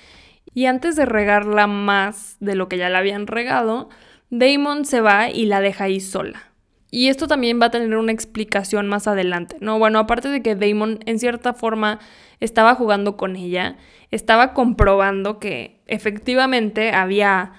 [0.54, 3.90] y antes de regarla más de lo que ya la habían regado,
[4.30, 6.51] Damon se va y la deja ahí sola.
[6.94, 9.78] Y esto también va a tener una explicación más adelante, ¿no?
[9.78, 12.00] Bueno, aparte de que Damon en cierta forma
[12.38, 13.78] estaba jugando con ella,
[14.10, 17.54] estaba comprobando que efectivamente había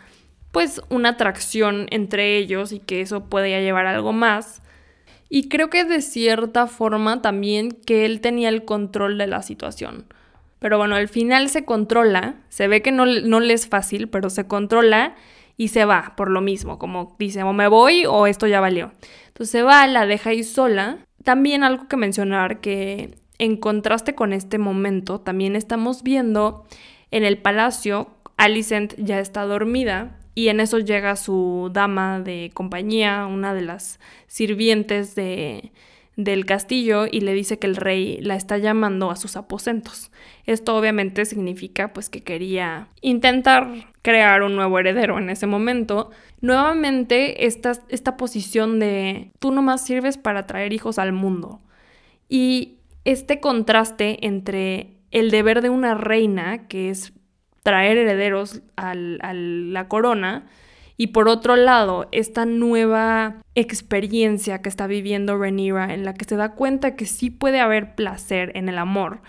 [0.52, 4.62] pues una atracción entre ellos y que eso podía llevar a algo más.
[5.30, 10.06] Y creo que de cierta forma también que él tenía el control de la situación.
[10.60, 14.30] Pero bueno, al final se controla, se ve que no, no le es fácil, pero
[14.30, 15.16] se controla
[15.58, 18.92] y se va por lo mismo, como dice, o me voy o esto ya valió.
[19.34, 21.00] Entonces se va, la deja ahí sola.
[21.24, 26.66] También algo que mencionar que en contraste con este momento, también estamos viendo
[27.12, 33.26] en el palacio, Alicent ya está dormida y en eso llega su dama de compañía,
[33.26, 35.72] una de las sirvientes de,
[36.16, 40.12] del castillo y le dice que el rey la está llamando a sus aposentos.
[40.46, 43.70] Esto obviamente significa pues que quería intentar
[44.02, 46.12] crear un nuevo heredero en ese momento.
[46.44, 51.62] Nuevamente esta, esta posición de tú nomás sirves para traer hijos al mundo.
[52.28, 57.14] Y este contraste entre el deber de una reina, que es
[57.64, 60.46] traer herederos a la corona,
[60.98, 66.36] y por otro lado, esta nueva experiencia que está viviendo Rhaenyra, en la que se
[66.36, 69.22] da cuenta que sí puede haber placer en el amor,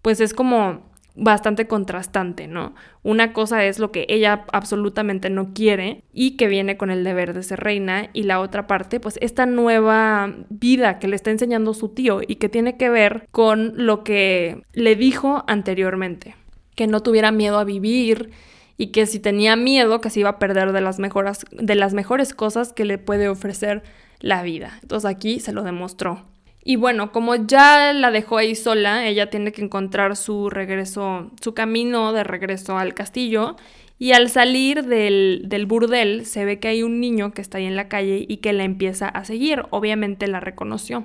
[0.00, 2.74] pues es como bastante contrastante, ¿no?
[3.02, 7.34] Una cosa es lo que ella absolutamente no quiere y que viene con el deber
[7.34, 11.72] de ser reina y la otra parte, pues esta nueva vida que le está enseñando
[11.72, 16.34] su tío y que tiene que ver con lo que le dijo anteriormente,
[16.74, 18.30] que no tuviera miedo a vivir
[18.76, 21.94] y que si tenía miedo que se iba a perder de las, mejoras, de las
[21.94, 23.84] mejores cosas que le puede ofrecer
[24.18, 24.78] la vida.
[24.82, 26.33] Entonces aquí se lo demostró.
[26.64, 31.52] Y bueno, como ya la dejó ahí sola, ella tiene que encontrar su regreso, su
[31.52, 33.56] camino de regreso al castillo.
[33.98, 37.66] Y al salir del, del, burdel se ve que hay un niño que está ahí
[37.66, 39.64] en la calle y que la empieza a seguir.
[39.70, 41.04] Obviamente la reconoció.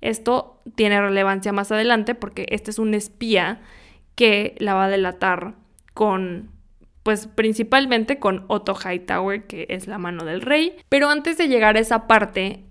[0.00, 3.60] Esto tiene relevancia más adelante porque este es un espía
[4.14, 5.54] que la va a delatar
[5.94, 6.50] con
[7.02, 10.76] pues principalmente con Otto Hightower, que es la mano del rey.
[10.88, 12.64] Pero antes de llegar a esa parte,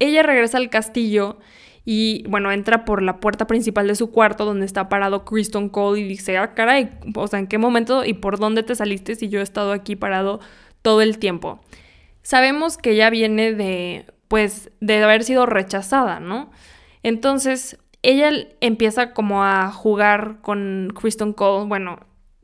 [0.00, 1.38] ella regresa al castillo
[1.84, 6.00] y bueno, entra por la puerta principal de su cuarto donde está parado Kristen Cole
[6.00, 9.28] y dice, ah, caray, o sea, ¿en qué momento y por dónde te saliste si
[9.28, 10.40] yo he estado aquí parado
[10.82, 11.60] todo el tiempo?
[12.22, 16.50] Sabemos que ella viene de, pues, de haber sido rechazada, ¿no?
[17.02, 22.00] Entonces, ella empieza como a jugar con Kristen Cole, bueno,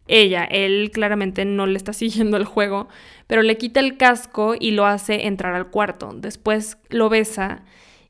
[0.08, 2.88] ella, él claramente no le está siguiendo el juego,
[3.26, 6.12] pero le quita el casco y lo hace entrar al cuarto.
[6.14, 7.62] Después lo besa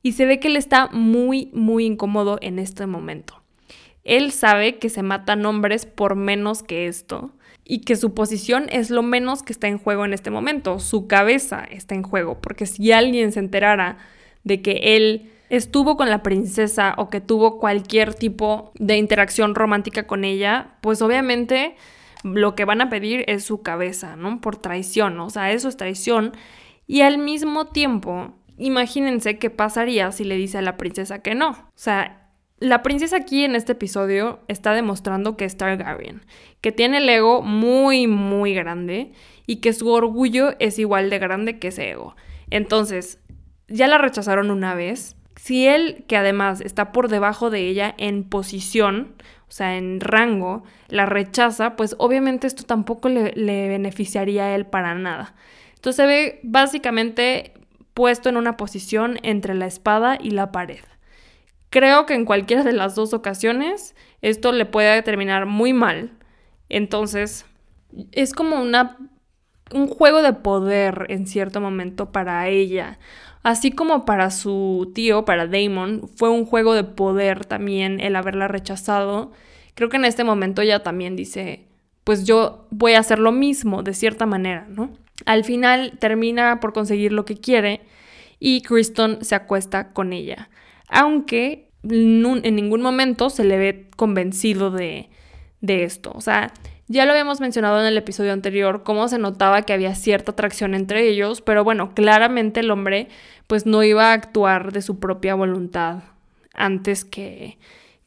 [0.02, 3.42] y se ve que él está muy, muy incómodo en este momento.
[4.04, 7.32] Él sabe que se matan hombres por menos que esto
[7.64, 10.78] y que su posición es lo menos que está en juego en este momento.
[10.78, 13.98] Su cabeza está en juego, porque si alguien se enterara
[14.44, 20.06] de que él estuvo con la princesa o que tuvo cualquier tipo de interacción romántica
[20.06, 21.76] con ella, pues obviamente
[22.24, 24.40] lo que van a pedir es su cabeza, ¿no?
[24.40, 26.32] Por traición, o sea, eso es traición.
[26.86, 31.50] Y al mismo tiempo, imagínense qué pasaría si le dice a la princesa que no.
[31.50, 36.24] O sea, la princesa aquí en este episodio está demostrando que es Targaryen,
[36.60, 39.12] que tiene el ego muy, muy grande
[39.46, 42.16] y que su orgullo es igual de grande que ese ego.
[42.50, 43.20] Entonces,
[43.68, 48.24] ya la rechazaron una vez, si él, que además está por debajo de ella en
[48.24, 49.14] posición,
[49.48, 53.32] o sea, en rango, la rechaza, pues obviamente esto tampoco le,
[53.68, 55.34] beneficiaría a él para nada.
[55.74, 57.52] Entonces se ve básicamente
[57.94, 60.80] puesto en una posición entre la espada y la pared.
[61.70, 66.12] Creo que en cualquiera de las dos ocasiones esto le puede terminar muy mal.
[66.68, 67.44] Entonces,
[68.12, 68.96] es como una,
[69.72, 72.98] un juego de poder en cierto momento para ella.
[73.46, 78.48] Así como para su tío, para Damon, fue un juego de poder también el haberla
[78.48, 79.30] rechazado.
[79.76, 81.68] Creo que en este momento ella también dice,
[82.02, 84.90] pues yo voy a hacer lo mismo, de cierta manera, ¿no?
[85.26, 87.82] Al final termina por conseguir lo que quiere
[88.40, 90.50] y Kristen se acuesta con ella.
[90.88, 95.08] Aunque en ningún momento se le ve convencido de,
[95.60, 96.10] de esto.
[96.16, 96.52] O sea,
[96.88, 100.74] ya lo habíamos mencionado en el episodio anterior, cómo se notaba que había cierta atracción
[100.74, 103.08] entre ellos, pero bueno, claramente el hombre
[103.46, 106.04] pues no iba a actuar de su propia voluntad
[106.54, 107.58] antes que,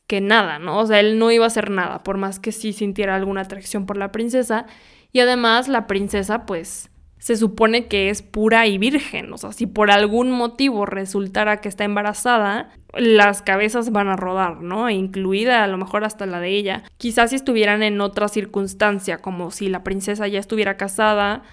[0.07, 0.79] que nada, ¿no?
[0.79, 3.85] O sea, él no iba a hacer nada, por más que sí sintiera alguna atracción
[3.85, 4.65] por la princesa.
[5.11, 6.89] Y además la princesa pues
[7.19, 9.32] se supone que es pura y virgen.
[9.34, 14.62] O sea, si por algún motivo resultara que está embarazada, las cabezas van a rodar,
[14.62, 14.89] ¿no?
[14.89, 16.84] incluida a lo mejor hasta la de ella.
[16.97, 21.43] Quizás si estuvieran en otra circunstancia, como si la princesa ya estuviera casada,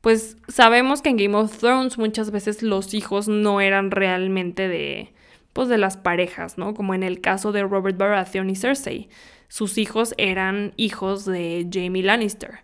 [0.00, 5.12] pues sabemos que en Game of Thrones muchas veces los hijos no eran realmente de,
[5.52, 6.74] pues de las parejas, ¿no?
[6.74, 9.08] Como en el caso de Robert Baratheon y Cersei.
[9.48, 12.60] Sus hijos eran hijos de Jamie Lannister.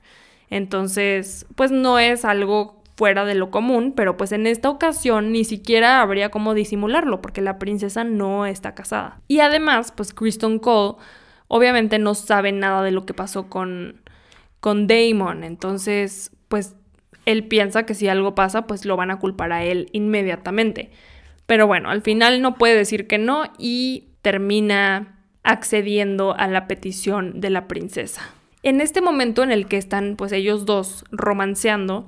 [0.53, 5.45] Entonces, pues no es algo fuera de lo común, pero pues en esta ocasión ni
[5.45, 9.23] siquiera habría como disimularlo, porque la princesa no está casada.
[9.29, 10.97] Y además, pues Kristen Cole
[11.49, 14.03] obviamente no sabe nada de lo que pasó con,
[14.61, 16.77] con Damon, entonces, pues
[17.25, 20.91] él piensa que si algo pasa, pues lo van a culpar a él inmediatamente.
[21.47, 27.41] Pero bueno, al final no puede decir que no y termina accediendo a la petición
[27.41, 28.35] de la princesa.
[28.63, 32.07] En este momento en el que están pues ellos dos romanceando,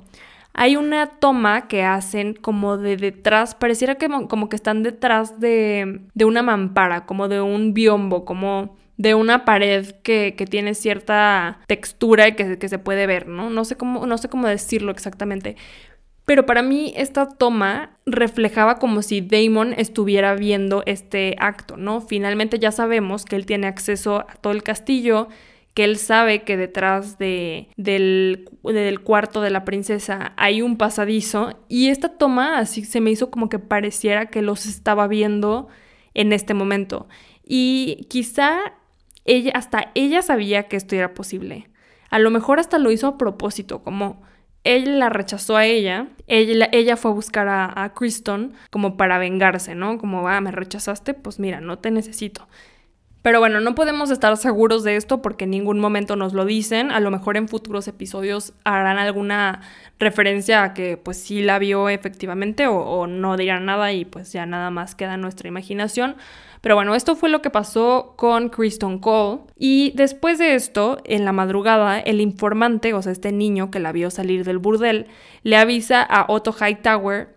[0.52, 6.02] hay una toma que hacen como de detrás, pareciera que como que están detrás de,
[6.14, 12.28] de una mampara, como de un biombo, como de una pared que, tiene cierta textura
[12.28, 13.50] y que, que, se puede ver, ¿no?
[13.50, 15.56] No sé, cómo, no sé cómo decirlo exactamente.
[16.24, 22.00] Pero para mí esta toma reflejaba como si Damon estuviera viendo este acto, ¿no?
[22.00, 25.28] Finalmente ya sabemos que él tiene acceso a todo el castillo,
[25.74, 31.58] que él sabe que detrás de, del, del, cuarto de la princesa hay un pasadizo
[31.68, 35.68] y esta toma así se me hizo como que pareciera que los estaba viendo
[36.14, 37.08] en este momento.
[37.44, 38.74] Y quizá
[39.24, 41.68] ella, hasta ella sabía que esto era posible.
[42.08, 44.22] A lo mejor hasta lo hizo a propósito, como
[44.62, 49.18] él la rechazó a ella, ella, ella fue a buscar a, a Kristen como para
[49.18, 49.98] vengarse, ¿no?
[49.98, 52.48] Como, ah, me rechazaste, pues mira, no te necesito.
[53.24, 56.90] Pero bueno, no podemos estar seguros de esto porque en ningún momento nos lo dicen.
[56.90, 59.62] A lo mejor en futuros episodios harán alguna
[59.98, 64.44] referencia a que pues sí la vio efectivamente o, no dirán nada y pues ya
[64.44, 66.16] nada más queda en nuestra imaginación.
[66.60, 69.40] Pero bueno, esto fue lo que pasó con Kristen Cole.
[69.56, 73.92] Y después de esto, en la madrugada, el informante, o sea, este niño que la
[73.92, 75.06] vio salir del burdel,
[75.42, 77.34] le avisa a Otto Hightower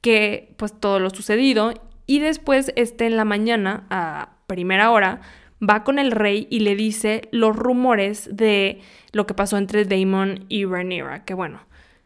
[0.00, 1.74] que pues todo lo sucedido.
[2.06, 5.20] Y después, este en la mañana, a primera hora,
[5.62, 8.80] va con el rey y le dice los rumores de
[9.12, 11.60] lo que pasó entre Damon y Rhaenyra, que bueno,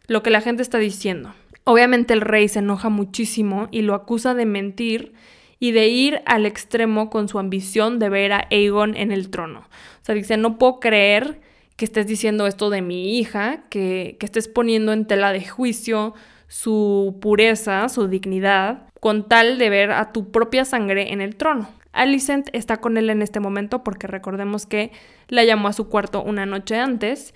[0.08, 1.34] lo que la gente está diciendo.
[1.64, 5.14] Obviamente el rey se enoja muchísimo y lo acusa de mentir
[5.60, 9.60] y de ir al extremo con su ambición de ver a Aegon en el trono.
[9.60, 11.40] O sea, dice, no puedo creer
[11.76, 16.14] que estés diciendo esto de mi hija, que, que estés poniendo en tela de juicio
[16.48, 21.68] su pureza, su dignidad, con tal de ver a tu propia sangre en el trono.
[21.92, 24.92] Alicent está con él en este momento porque recordemos que
[25.28, 27.34] la llamó a su cuarto una noche antes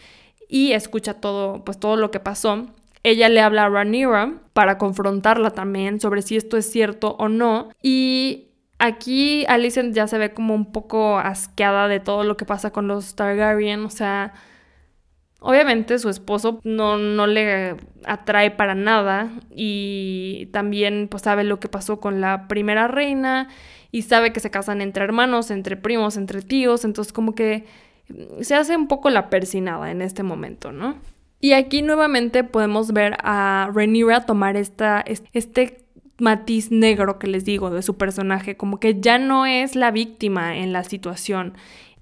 [0.49, 2.67] y escucha todo, pues todo lo que pasó.
[3.03, 7.69] Ella le habla a Rhaenyra para confrontarla también sobre si esto es cierto o no
[7.83, 8.49] y
[8.79, 12.89] aquí Alicent ya se ve como un poco asqueada de todo lo que pasa con
[12.89, 14.33] los Targaryen, o sea,
[15.41, 21.69] Obviamente su esposo no, no, le atrae para nada y también pues sabe lo que
[21.69, 23.49] pasó con la primera reina
[23.97, 27.65] y sabe que se casan entre hermanos, entre primos, entre tíos, entonces como que
[28.43, 30.97] se hace un poco la persinada en este momento, ¿no?
[31.41, 35.87] Y aquí nuevamente podemos ver a Rhaenyra tomar esta, este
[36.19, 40.59] matiz negro que les digo de su personaje, como que ya no es la víctima
[40.59, 41.55] en la situación.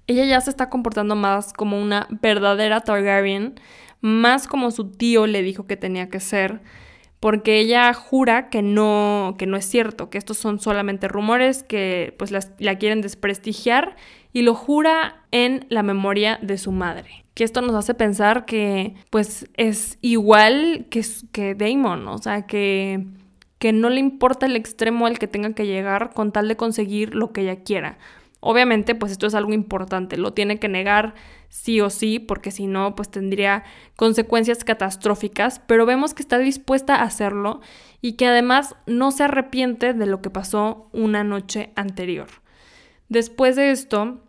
[0.05, 3.57] Ella ya se está comportando más como una verdadera Targaryen,
[4.01, 6.59] más como su tío le dijo que tenía que ser
[7.19, 12.13] porque ella jura que no, que no es cierto, que estos son solamente rumores, que
[12.17, 13.95] pues la quieren desprestigiar
[14.35, 17.23] y lo jura en la memoria de su madre.
[17.35, 23.05] Que esto nos hace pensar que pues es igual que, que Damon, o sea, que,
[23.59, 27.15] que no le importa el extremo al que tenga que llegar con tal de conseguir
[27.15, 27.97] lo que ella quiera.
[28.41, 31.15] Obviamente, pues esto es algo importante, lo tiene que negar
[31.55, 33.63] sí o sí, porque si no, pues tendría
[33.95, 37.61] consecuencias catastróficas, pero vemos que está dispuesta a hacerlo
[38.01, 42.27] y que además no se arrepiente de lo que pasó una noche anterior.
[43.07, 44.21] Después de esto,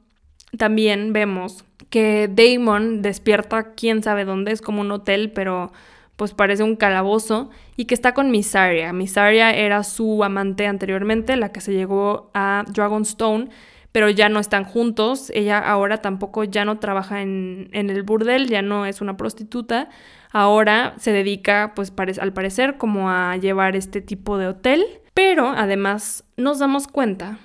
[0.56, 5.72] también vemos que Damon despierta quién sabe dónde, es como un hotel, pero
[6.14, 8.92] pues parece un calabozo, y que está con Missaria.
[8.92, 13.50] Missaria era su amante anteriormente, la que se llegó a Dragonstone,
[13.92, 15.30] pero ya no están juntos.
[15.34, 19.88] Ella ahora tampoco ya no trabaja en, el burdel, ya no es una prostituta.
[20.32, 24.84] Ahora se dedica, pues al parecer, como a llevar este tipo de hotel.
[25.14, 27.38] Pero además nos damos cuenta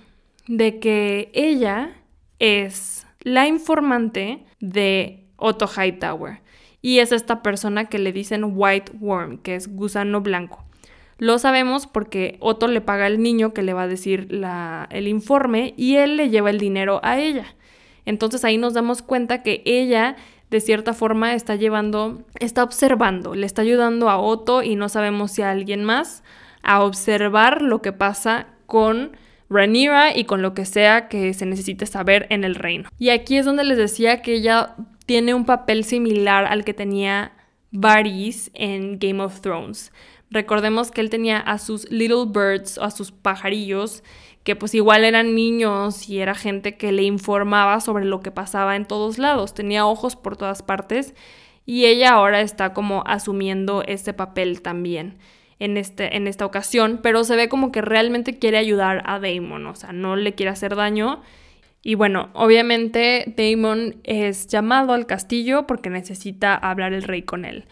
[0.47, 1.91] de que ella
[2.39, 6.41] es la informante de Otto Hightower.
[6.81, 10.65] Y es esta persona que le dicen White Worm, que es gusano blanco.
[11.21, 14.27] Lo sabemos porque Otto le paga al niño que le va a decir
[14.89, 17.53] el informe y él le lleva el dinero a ella.
[18.07, 20.15] Entonces ahí nos damos cuenta que ella
[20.49, 25.33] de cierta forma está llevando, está observando, le está ayudando a Otto y no sabemos
[25.33, 26.23] si a alguien más
[26.63, 29.15] a observar lo que pasa con
[29.47, 32.89] Rhaenyra y con lo que sea que se necesite saber en el reino.
[32.97, 34.73] Y aquí es donde les decía que ella
[35.05, 37.33] tiene un papel similar al que tenía
[37.69, 39.91] Varys en Game of Thrones.
[40.31, 44.01] Recordemos que él tenía a sus little birds a sus pajarillos,
[44.43, 48.77] que pues igual eran niños y era gente que le informaba sobre lo que pasaba
[48.77, 51.13] en todos lados, tenía ojos por todas partes
[51.65, 55.17] y ella ahora está como asumiendo este papel también
[55.59, 59.67] en, este, en esta ocasión, pero se ve como que realmente quiere ayudar a Damon,
[59.67, 61.21] o sea, no le quiere hacer daño.
[61.83, 67.65] Y bueno, obviamente Damon es llamado al castillo porque necesita hablar el rey con él.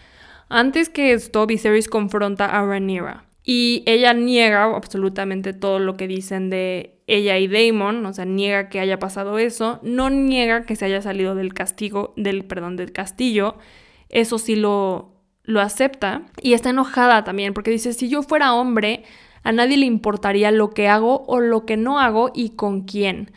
[0.49, 6.49] Antes que esto, Viserys confronta a Rhaenyra y ella niega absolutamente todo lo que dicen
[6.49, 10.85] de ella y Daemon, o sea, niega que haya pasado eso, no niega que se
[10.85, 13.57] haya salido del castigo, del, perdón, del castillo,
[14.09, 19.03] eso sí lo, lo acepta y está enojada también porque dice, si yo fuera hombre,
[19.43, 23.31] a nadie le importaría lo que hago o lo que no hago y con quién.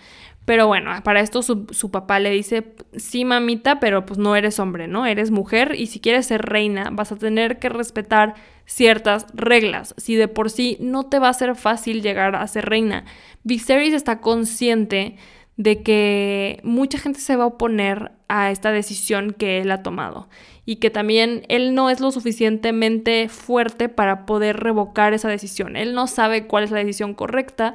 [0.44, 4.58] Pero bueno, para esto su, su, papá le dice, sí mamita, pero pues no eres
[4.58, 5.06] hombre, ¿no?
[5.06, 8.34] Eres mujer y si quieres ser reina vas a tener que respetar
[8.66, 9.94] ciertas reglas.
[9.98, 13.04] Si de por sí no te va a ser fácil llegar a ser reina.
[13.44, 15.16] Viserys está consciente
[15.56, 20.28] de que mucha gente se va a oponer a esta decisión que él ha tomado
[20.64, 25.76] y que también él no es lo suficientemente fuerte para poder revocar esa decisión.
[25.76, 27.74] Él no sabe cuál es la decisión correcta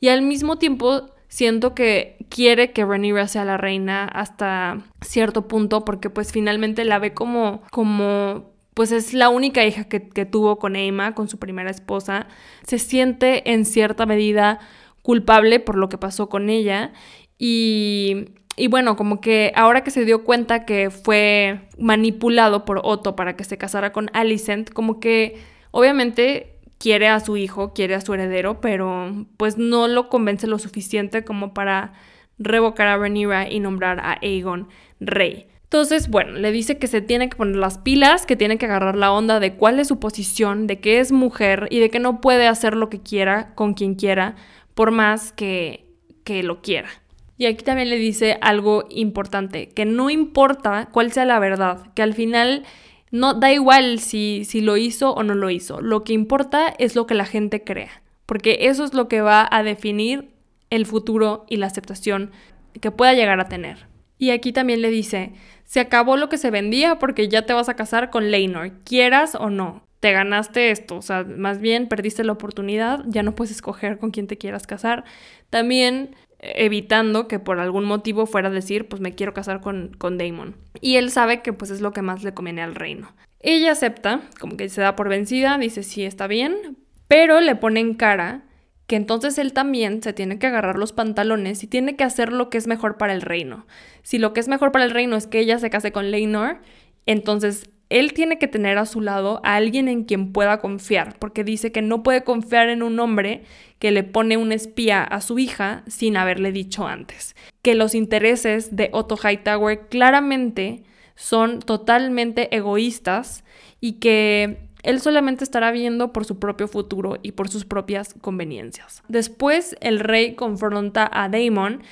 [0.00, 5.84] y al mismo tiempo siento que quiere que Rhaenyra sea la reina hasta cierto punto
[5.84, 10.76] porque pues finalmente la ve como como pues es la única hija que, tuvo con
[10.76, 12.26] Emma, con su primera esposa,
[12.66, 14.58] se siente en cierta medida
[15.00, 16.92] culpable por lo que pasó con ella.
[17.38, 23.16] Y, y bueno, como que ahora que se dio cuenta que fue manipulado por Otto
[23.16, 28.00] para que se casara con Alicent, como que obviamente quiere a su hijo, quiere a
[28.00, 31.92] su heredero, pero pues no lo convence lo suficiente como para
[32.38, 34.68] revocar a Rhaenyra y nombrar a Aegon
[35.00, 35.48] rey.
[35.64, 38.96] Entonces, bueno, le dice que se tiene que poner las pilas, que tiene que agarrar
[38.96, 42.20] la onda de cuál es su posición, de que es mujer y de que no
[42.20, 44.36] puede hacer lo que quiera con quien quiera,
[44.74, 45.86] por más que,
[46.22, 46.88] que lo quiera.
[47.36, 52.02] Y aquí también le dice algo importante, que no importa cuál sea la verdad, que
[52.02, 52.64] al final
[53.10, 55.80] no da igual si, si lo hizo o no lo hizo.
[55.80, 59.48] Lo que importa es lo que la gente crea, porque eso es lo que va
[59.50, 60.30] a definir
[60.70, 62.32] el futuro y la aceptación
[62.80, 63.86] que pueda llegar a tener.
[64.18, 65.32] Y aquí también le dice,
[65.64, 69.34] se acabó lo que se vendía porque ya te vas a casar con Leinor, quieras
[69.34, 69.84] o no.
[70.00, 74.10] Te ganaste esto, o sea, más bien perdiste la oportunidad, ya no puedes escoger con
[74.10, 75.04] quién te quieras casar.
[75.50, 76.14] También
[76.54, 80.56] evitando que por algún motivo fuera a decir, pues me quiero casar con, con Damon.
[80.80, 83.12] Y él sabe que pues es lo que más le conviene al reino.
[83.40, 86.76] Ella acepta, como que se da por vencida, dice sí, está bien,
[87.08, 88.42] pero le pone en cara
[88.86, 92.50] que entonces él también se tiene que agarrar los pantalones y tiene que hacer lo
[92.50, 93.66] que es mejor para el reino.
[94.02, 96.58] Si lo que es mejor para el reino es que ella se case con Leinor,
[97.04, 101.44] entonces él tiene que tener a su lado a alguien en quien pueda confiar, porque
[101.44, 103.44] dice que no puede confiar en un hombre
[103.78, 107.36] que le pone un espía a su hija sin haberle dicho antes.
[107.62, 110.82] Que los intereses de Otto Hightower claramente
[111.14, 113.44] son totalmente egoístas
[113.80, 119.02] y que él solamente estará viendo por su propio futuro y por sus propias conveniencias.
[119.08, 121.82] Después el rey confronta a Daemon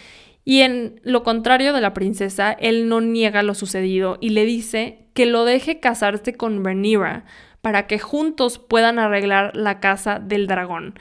[0.45, 5.04] y en lo contrario de la princesa, él no niega lo sucedido y le dice
[5.15, 7.25] que lo deje casarse con Rhaenyra
[7.63, 10.95] para que juntos puedan arreglar la casa del dragón.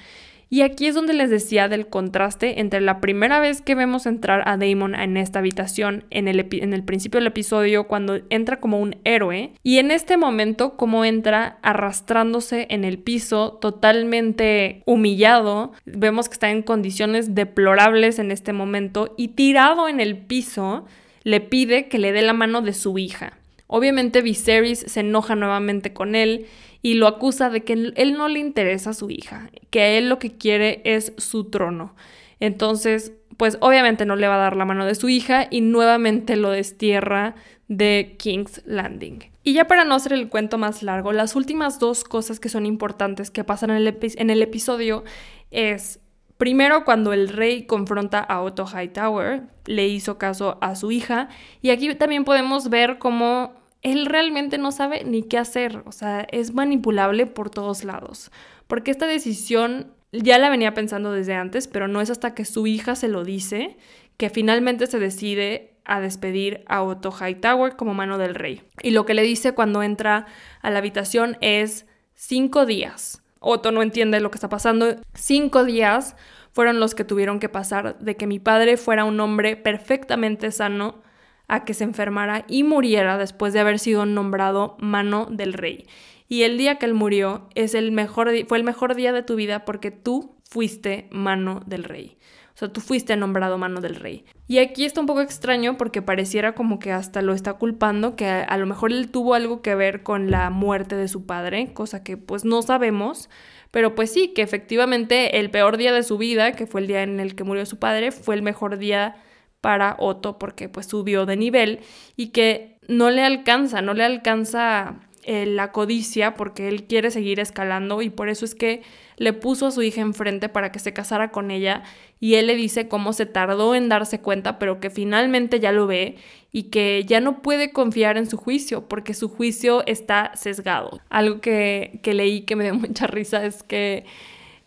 [0.53, 4.47] Y aquí es donde les decía del contraste entre la primera vez que vemos entrar
[4.47, 8.79] a Damon en esta habitación, en el, en el principio del episodio, cuando entra como
[8.79, 15.71] un héroe, y en este momento como entra arrastrándose en el piso, totalmente humillado.
[15.85, 20.85] Vemos que está en condiciones deplorables en este momento y tirado en el piso,
[21.23, 23.39] le pide que le dé la mano de su hija.
[23.75, 26.45] Obviamente Viserys se enoja nuevamente con él
[26.83, 30.09] y lo acusa de que él no le interesa a su hija, que a él
[30.09, 31.95] lo que quiere es su trono.
[32.39, 36.35] Entonces, pues obviamente no le va a dar la mano de su hija y nuevamente
[36.35, 37.33] lo destierra
[37.67, 39.31] de King's Landing.
[39.41, 42.67] Y ya para no hacer el cuento más largo, las últimas dos cosas que son
[42.67, 45.03] importantes que pasan en el, en el episodio
[45.49, 45.99] es
[46.37, 51.29] Primero, cuando el rey confronta a Otto Hightower, le hizo caso a su hija.
[51.61, 56.25] Y aquí también podemos ver cómo él realmente no sabe ni qué hacer, o sea,
[56.31, 58.31] es manipulable por todos lados,
[58.67, 62.65] porque esta decisión ya la venía pensando desde antes, pero no es hasta que su
[62.65, 63.77] hija se lo dice
[64.17, 68.61] que finalmente se decide a despedir a Otto Hightower como mano del rey.
[68.81, 70.27] Y lo que le dice cuando entra
[70.61, 73.21] a la habitación es cinco días.
[73.39, 74.95] Otto no entiende lo que está pasando.
[75.13, 76.15] Cinco días
[76.53, 81.01] fueron los que tuvieron que pasar de que mi padre fuera un hombre perfectamente sano
[81.47, 85.85] a que se enfermara y muriera después de haber sido nombrado mano del rey.
[86.27, 89.35] Y el día que él murió es el mejor, fue el mejor día de tu
[89.35, 92.17] vida porque tú fuiste mano del rey.
[92.55, 94.25] O sea, tú fuiste nombrado mano del rey.
[94.47, 98.27] Y aquí está un poco extraño porque pareciera como que hasta lo está culpando, que
[98.27, 101.73] a, a, lo mejor él tuvo algo que ver con la muerte de su padre,
[101.73, 103.29] cosa que pues no sabemos.
[103.71, 107.01] Pero pues sí, que efectivamente el peor día de su vida, que fue el día
[107.01, 109.15] en el que murió su padre, fue el mejor día
[109.63, 111.79] para Otto porque pues subió de nivel
[112.17, 117.39] y que no le alcanza, no le alcanza eh, la codicia porque él quiere seguir
[117.39, 118.81] escalando y por eso es que
[119.15, 121.83] le puso a su hija enfrente para que se casara con ella
[122.19, 125.87] y él le dice cómo se tardó en darse cuenta pero que finalmente ya lo
[125.87, 126.17] ve
[126.51, 130.99] y que ya no puede confiar en su juicio porque su juicio está sesgado.
[131.09, 134.03] Algo que, que leí que me dio mucha risa es que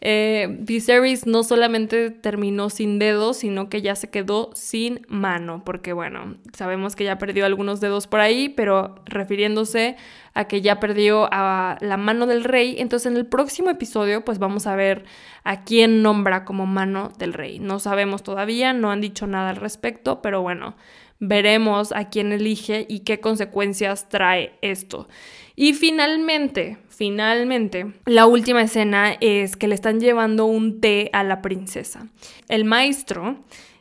[0.09, 5.93] eh, Viserys no solamente terminó sin dedos, sino que ya se quedó sin mano, porque
[5.93, 9.97] bueno, sabemos que ya perdió algunos dedos por ahí, pero refiriéndose
[10.33, 14.39] a que ya perdió a la mano del rey, entonces en el próximo episodio pues
[14.39, 15.07] vamos a ver
[15.43, 17.59] a quién nombra como mano del rey.
[17.59, 20.77] No sabemos todavía, no han dicho nada al respecto, pero bueno,
[21.19, 25.09] veremos a quién elige y qué consecuencias trae esto.
[25.55, 31.41] Y finalmente, finalmente, la última escena es que le están llevando un té a la
[31.41, 32.09] princesa.
[32.49, 33.39] El maestro,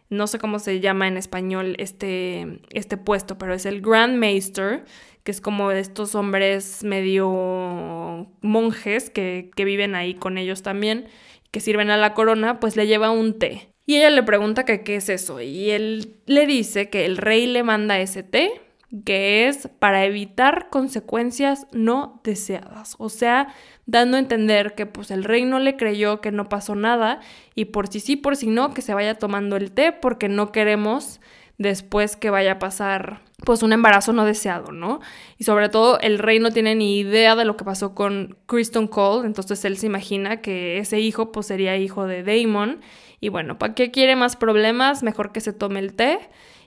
[0.10, 4.86] no sé cómo se llama en español este, este puesto, pero es el Grand Maester,
[5.24, 11.08] que es como estos hombres medio monjes que, que viven ahí con ellos también,
[11.52, 13.75] que sirven a la corona, pues le lleva un té.
[13.86, 17.46] Y ella le pregunta que qué es eso, y él le dice que el rey
[17.46, 18.62] le manda ese té
[19.04, 22.96] que es para evitar consecuencias no deseadas.
[22.98, 23.54] O sea,
[23.86, 27.20] dando a entender que pues el rey no le creyó que no pasó nada
[27.56, 30.52] y por si sí, por si no, que se vaya tomando el té porque no
[30.52, 31.20] queremos
[31.58, 35.02] después que vaya a pasar pues un embarazo no deseado, ¿no?
[35.38, 38.88] Y sobre todo el rey no tiene ni idea de lo que pasó con Kristen
[38.88, 42.82] Cole, entonces él se imagina que ese hijo pues sería hijo de Damon
[43.26, 45.02] y bueno, ¿para qué quiere más problemas?
[45.02, 46.20] Mejor que se tome el té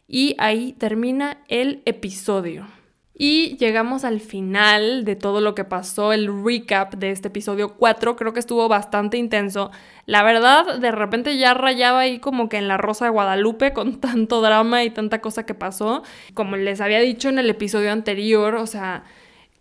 [0.09, 2.67] y ahí termina el episodio.
[3.15, 8.17] Y llegamos al final de todo lo que pasó, el recap de este episodio 4,
[8.17, 9.71] creo que estuvo bastante intenso.
[10.05, 14.01] La verdad, de repente ya rayaba ahí como que en la Rosa de Guadalupe con
[14.01, 16.03] tanto drama y tanta cosa que pasó.
[16.35, 19.05] Como les había dicho en el episodio anterior, o sea,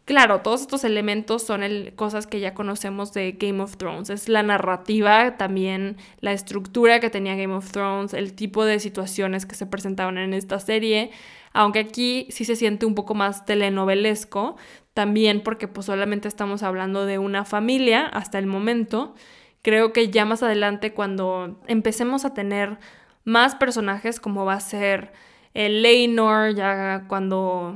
[0.08, 1.62] Claro, todos estos elementos son
[1.98, 4.10] cosas que ya conocemos de Game of Thrones.
[4.10, 9.46] Es la narrativa, también la estructura que tenía Game of Thrones, el tipo de situaciones
[9.46, 11.12] que se presentaban en esta serie.
[11.52, 14.56] Aunque aquí sí se siente un poco más telenovelesco,
[14.94, 19.14] también porque pues solamente estamos hablando de una familia hasta el momento.
[19.62, 22.78] Creo que ya más adelante cuando empecemos a tener
[23.26, 25.12] más personajes como va a ser
[25.54, 27.76] el Leinor, ya cuando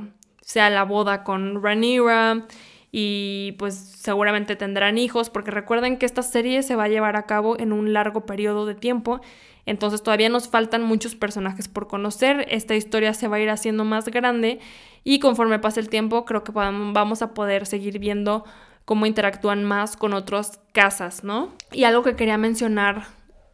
[0.52, 2.46] sea la boda con Rhaenyra
[2.90, 7.24] y pues seguramente tendrán hijos porque recuerden que esta serie se va a llevar a
[7.24, 9.22] cabo en un largo periodo de tiempo.
[9.64, 13.86] Entonces todavía nos faltan muchos personajes por conocer, esta historia se va a ir haciendo
[13.86, 14.60] más grande
[15.04, 18.44] y conforme pase el tiempo creo que vamos a poder seguir viendo
[18.84, 21.54] cómo interactúan más con otras casas, ¿no?
[21.70, 23.06] Y algo que quería mencionar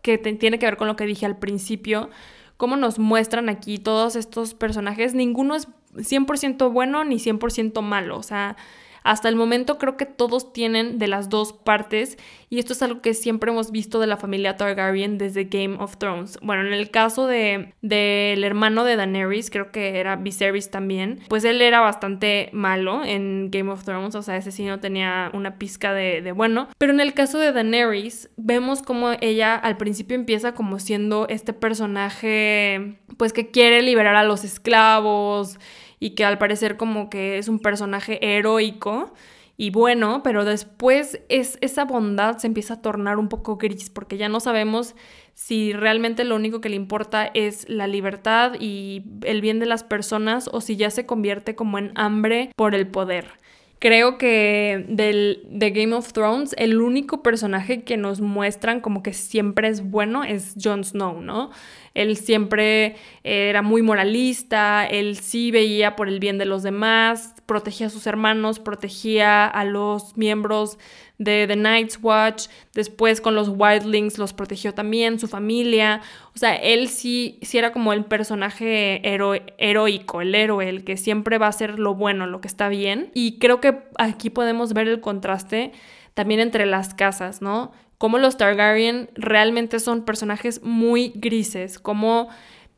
[0.03, 2.11] que tiene que ver con lo que dije al principio,
[2.57, 8.22] cómo nos muestran aquí todos estos personajes, ninguno es 100% bueno ni 100% malo, o
[8.22, 8.57] sea,
[9.03, 12.18] hasta el momento creo que todos tienen de las dos partes
[12.51, 15.99] y esto es algo que siempre hemos visto de la familia Targaryen desde Game of
[15.99, 16.38] Thrones.
[16.42, 21.44] Bueno, en el caso de del hermano de Daenerys, creo que era Viserys también, pues
[21.44, 25.59] él era bastante malo en Game of Thrones, o sea, ese sí no tenía una
[25.59, 26.68] pizca de, de bueno.
[26.78, 31.53] Pero en el caso de Daenerys, vemos como ella al principio empieza como siendo este
[31.53, 35.59] personaje, pues que quiere liberar a los esclavos
[36.01, 39.12] y que al parecer como que es un personaje heroico
[39.61, 44.16] y bueno, pero después es, esa bondad se empieza a tornar un poco gris porque
[44.16, 44.94] ya no sabemos
[45.34, 49.82] si realmente lo único que le importa es la libertad y el bien de las
[49.82, 53.32] personas o si ya se convierte como en hambre por el poder.
[53.81, 59.12] Creo que del, de Game of Thrones, el único personaje que nos muestran como que
[59.12, 61.51] siempre es bueno es Jon Snow, ¿no?
[61.95, 67.86] Él siempre era muy moralista, él sí veía por el bien de los demás, protegía
[67.86, 70.76] a sus hermanos, protegía a los miembros
[71.16, 76.03] de The Night's Watch, después con los Wildlings los protegió también, su familia,
[76.34, 81.38] o sea, él sí, sí era como el personaje heroico, el héroe, el que siempre
[81.38, 84.86] va a hacer lo bueno, lo que está bien, y creo que aquí podemos ver
[84.86, 85.72] el contraste
[86.12, 87.72] también entre las casas, ¿no?
[87.96, 92.28] Como los Targaryen realmente son personajes muy grises, como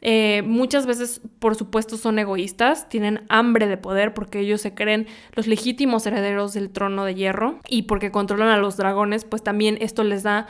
[0.03, 5.07] eh, muchas veces, por supuesto, son egoístas, tienen hambre de poder porque ellos se creen
[5.35, 9.77] los legítimos herederos del trono de hierro y porque controlan a los dragones, pues también
[9.81, 10.47] esto les da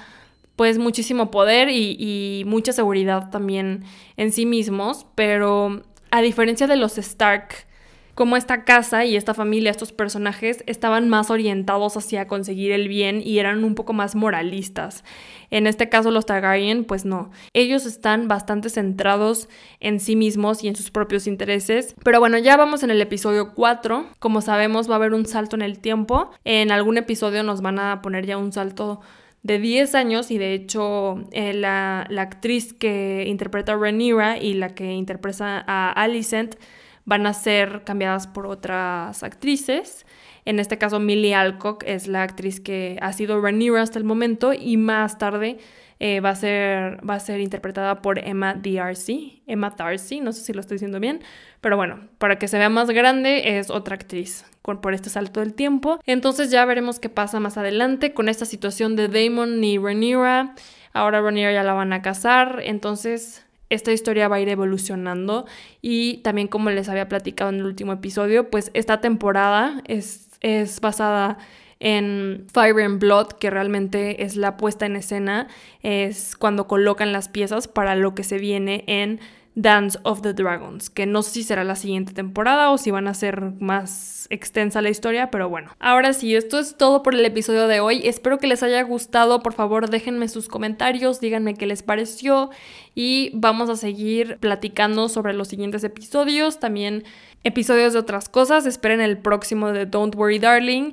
[0.55, 3.85] pues muchísimo poder y, y mucha seguridad también
[4.17, 7.67] en sí mismos, pero a diferencia de los Stark,
[8.15, 13.23] como esta casa y esta familia, estos personajes, estaban más orientados hacia conseguir el bien
[13.25, 15.05] y eran un poco más moralistas.
[15.51, 17.31] En este caso los Targaryen, pues no.
[17.53, 19.49] Ellos están bastante centrados
[19.81, 21.95] en sí mismos y en sus propios intereses.
[22.05, 24.07] Pero bueno, ya vamos en el episodio 4.
[24.19, 26.31] Como sabemos, va a haber un salto en el tiempo.
[26.45, 29.01] En algún episodio nos van a poner ya un salto
[29.43, 34.53] de 10 años y de hecho eh, la, la, actriz que interpreta a Rhaenyra y
[34.53, 36.57] la que interpreta a Alicent
[37.05, 40.07] van a ser cambiadas por otras actrices.
[40.45, 44.53] En este caso, Millie Alcock es la actriz que ha sido Rhaenyra hasta el momento
[44.53, 45.59] y más tarde
[46.03, 49.43] eh, va, a ser, va a ser interpretada por Emma Darcy.
[49.47, 51.21] Emma Darcy, no sé si lo estoy diciendo bien,
[51.61, 55.53] pero bueno, para que se vea más grande es otra actriz por este salto del
[55.53, 56.01] tiempo.
[56.07, 60.55] Entonces ya veremos qué pasa más adelante con esta situación de Damon y Rhaenyra.
[60.93, 65.47] Ahora Rhaenyra ya la van a casar, entonces esta historia va a ir evolucionando.
[65.81, 70.81] Y también como les había platicado en el último episodio, pues esta temporada es, es
[70.81, 71.39] basada
[71.81, 75.49] en Fire and Blood, que realmente es la puesta en escena,
[75.83, 79.19] es cuando colocan las piezas para lo que se viene en
[79.57, 83.09] Dance of the Dragons, que no sé si será la siguiente temporada o si van
[83.09, 85.73] a ser más extensa la historia, pero bueno.
[85.81, 88.07] Ahora sí, esto es todo por el episodio de hoy.
[88.07, 89.43] Espero que les haya gustado.
[89.43, 92.51] Por favor, déjenme sus comentarios, díganme qué les pareció
[92.95, 97.03] y vamos a seguir platicando sobre los siguientes episodios, también
[97.43, 98.67] episodios de otras cosas.
[98.67, 100.93] Esperen el próximo de Don't Worry Darling.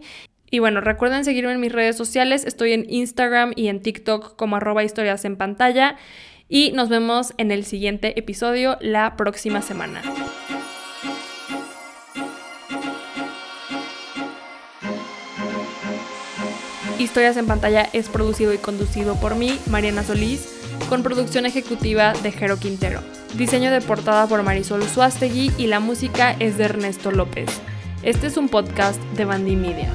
[0.49, 2.43] Y bueno, recuerden seguirme en mis redes sociales.
[2.43, 5.97] Estoy en Instagram y en TikTok como arroba historias en pantalla
[6.50, 10.02] y nos vemos en el siguiente episodio la próxima semana.
[17.00, 20.50] Historias en pantalla es producido y conducido por mí, Mariana Solís,
[20.89, 23.02] con producción ejecutiva de Jero Quintero.
[23.36, 27.50] Diseño de portada por Marisol Suástegui y la música es de Ernesto López.
[28.04, 29.91] Este es un podcast de Bandy Media.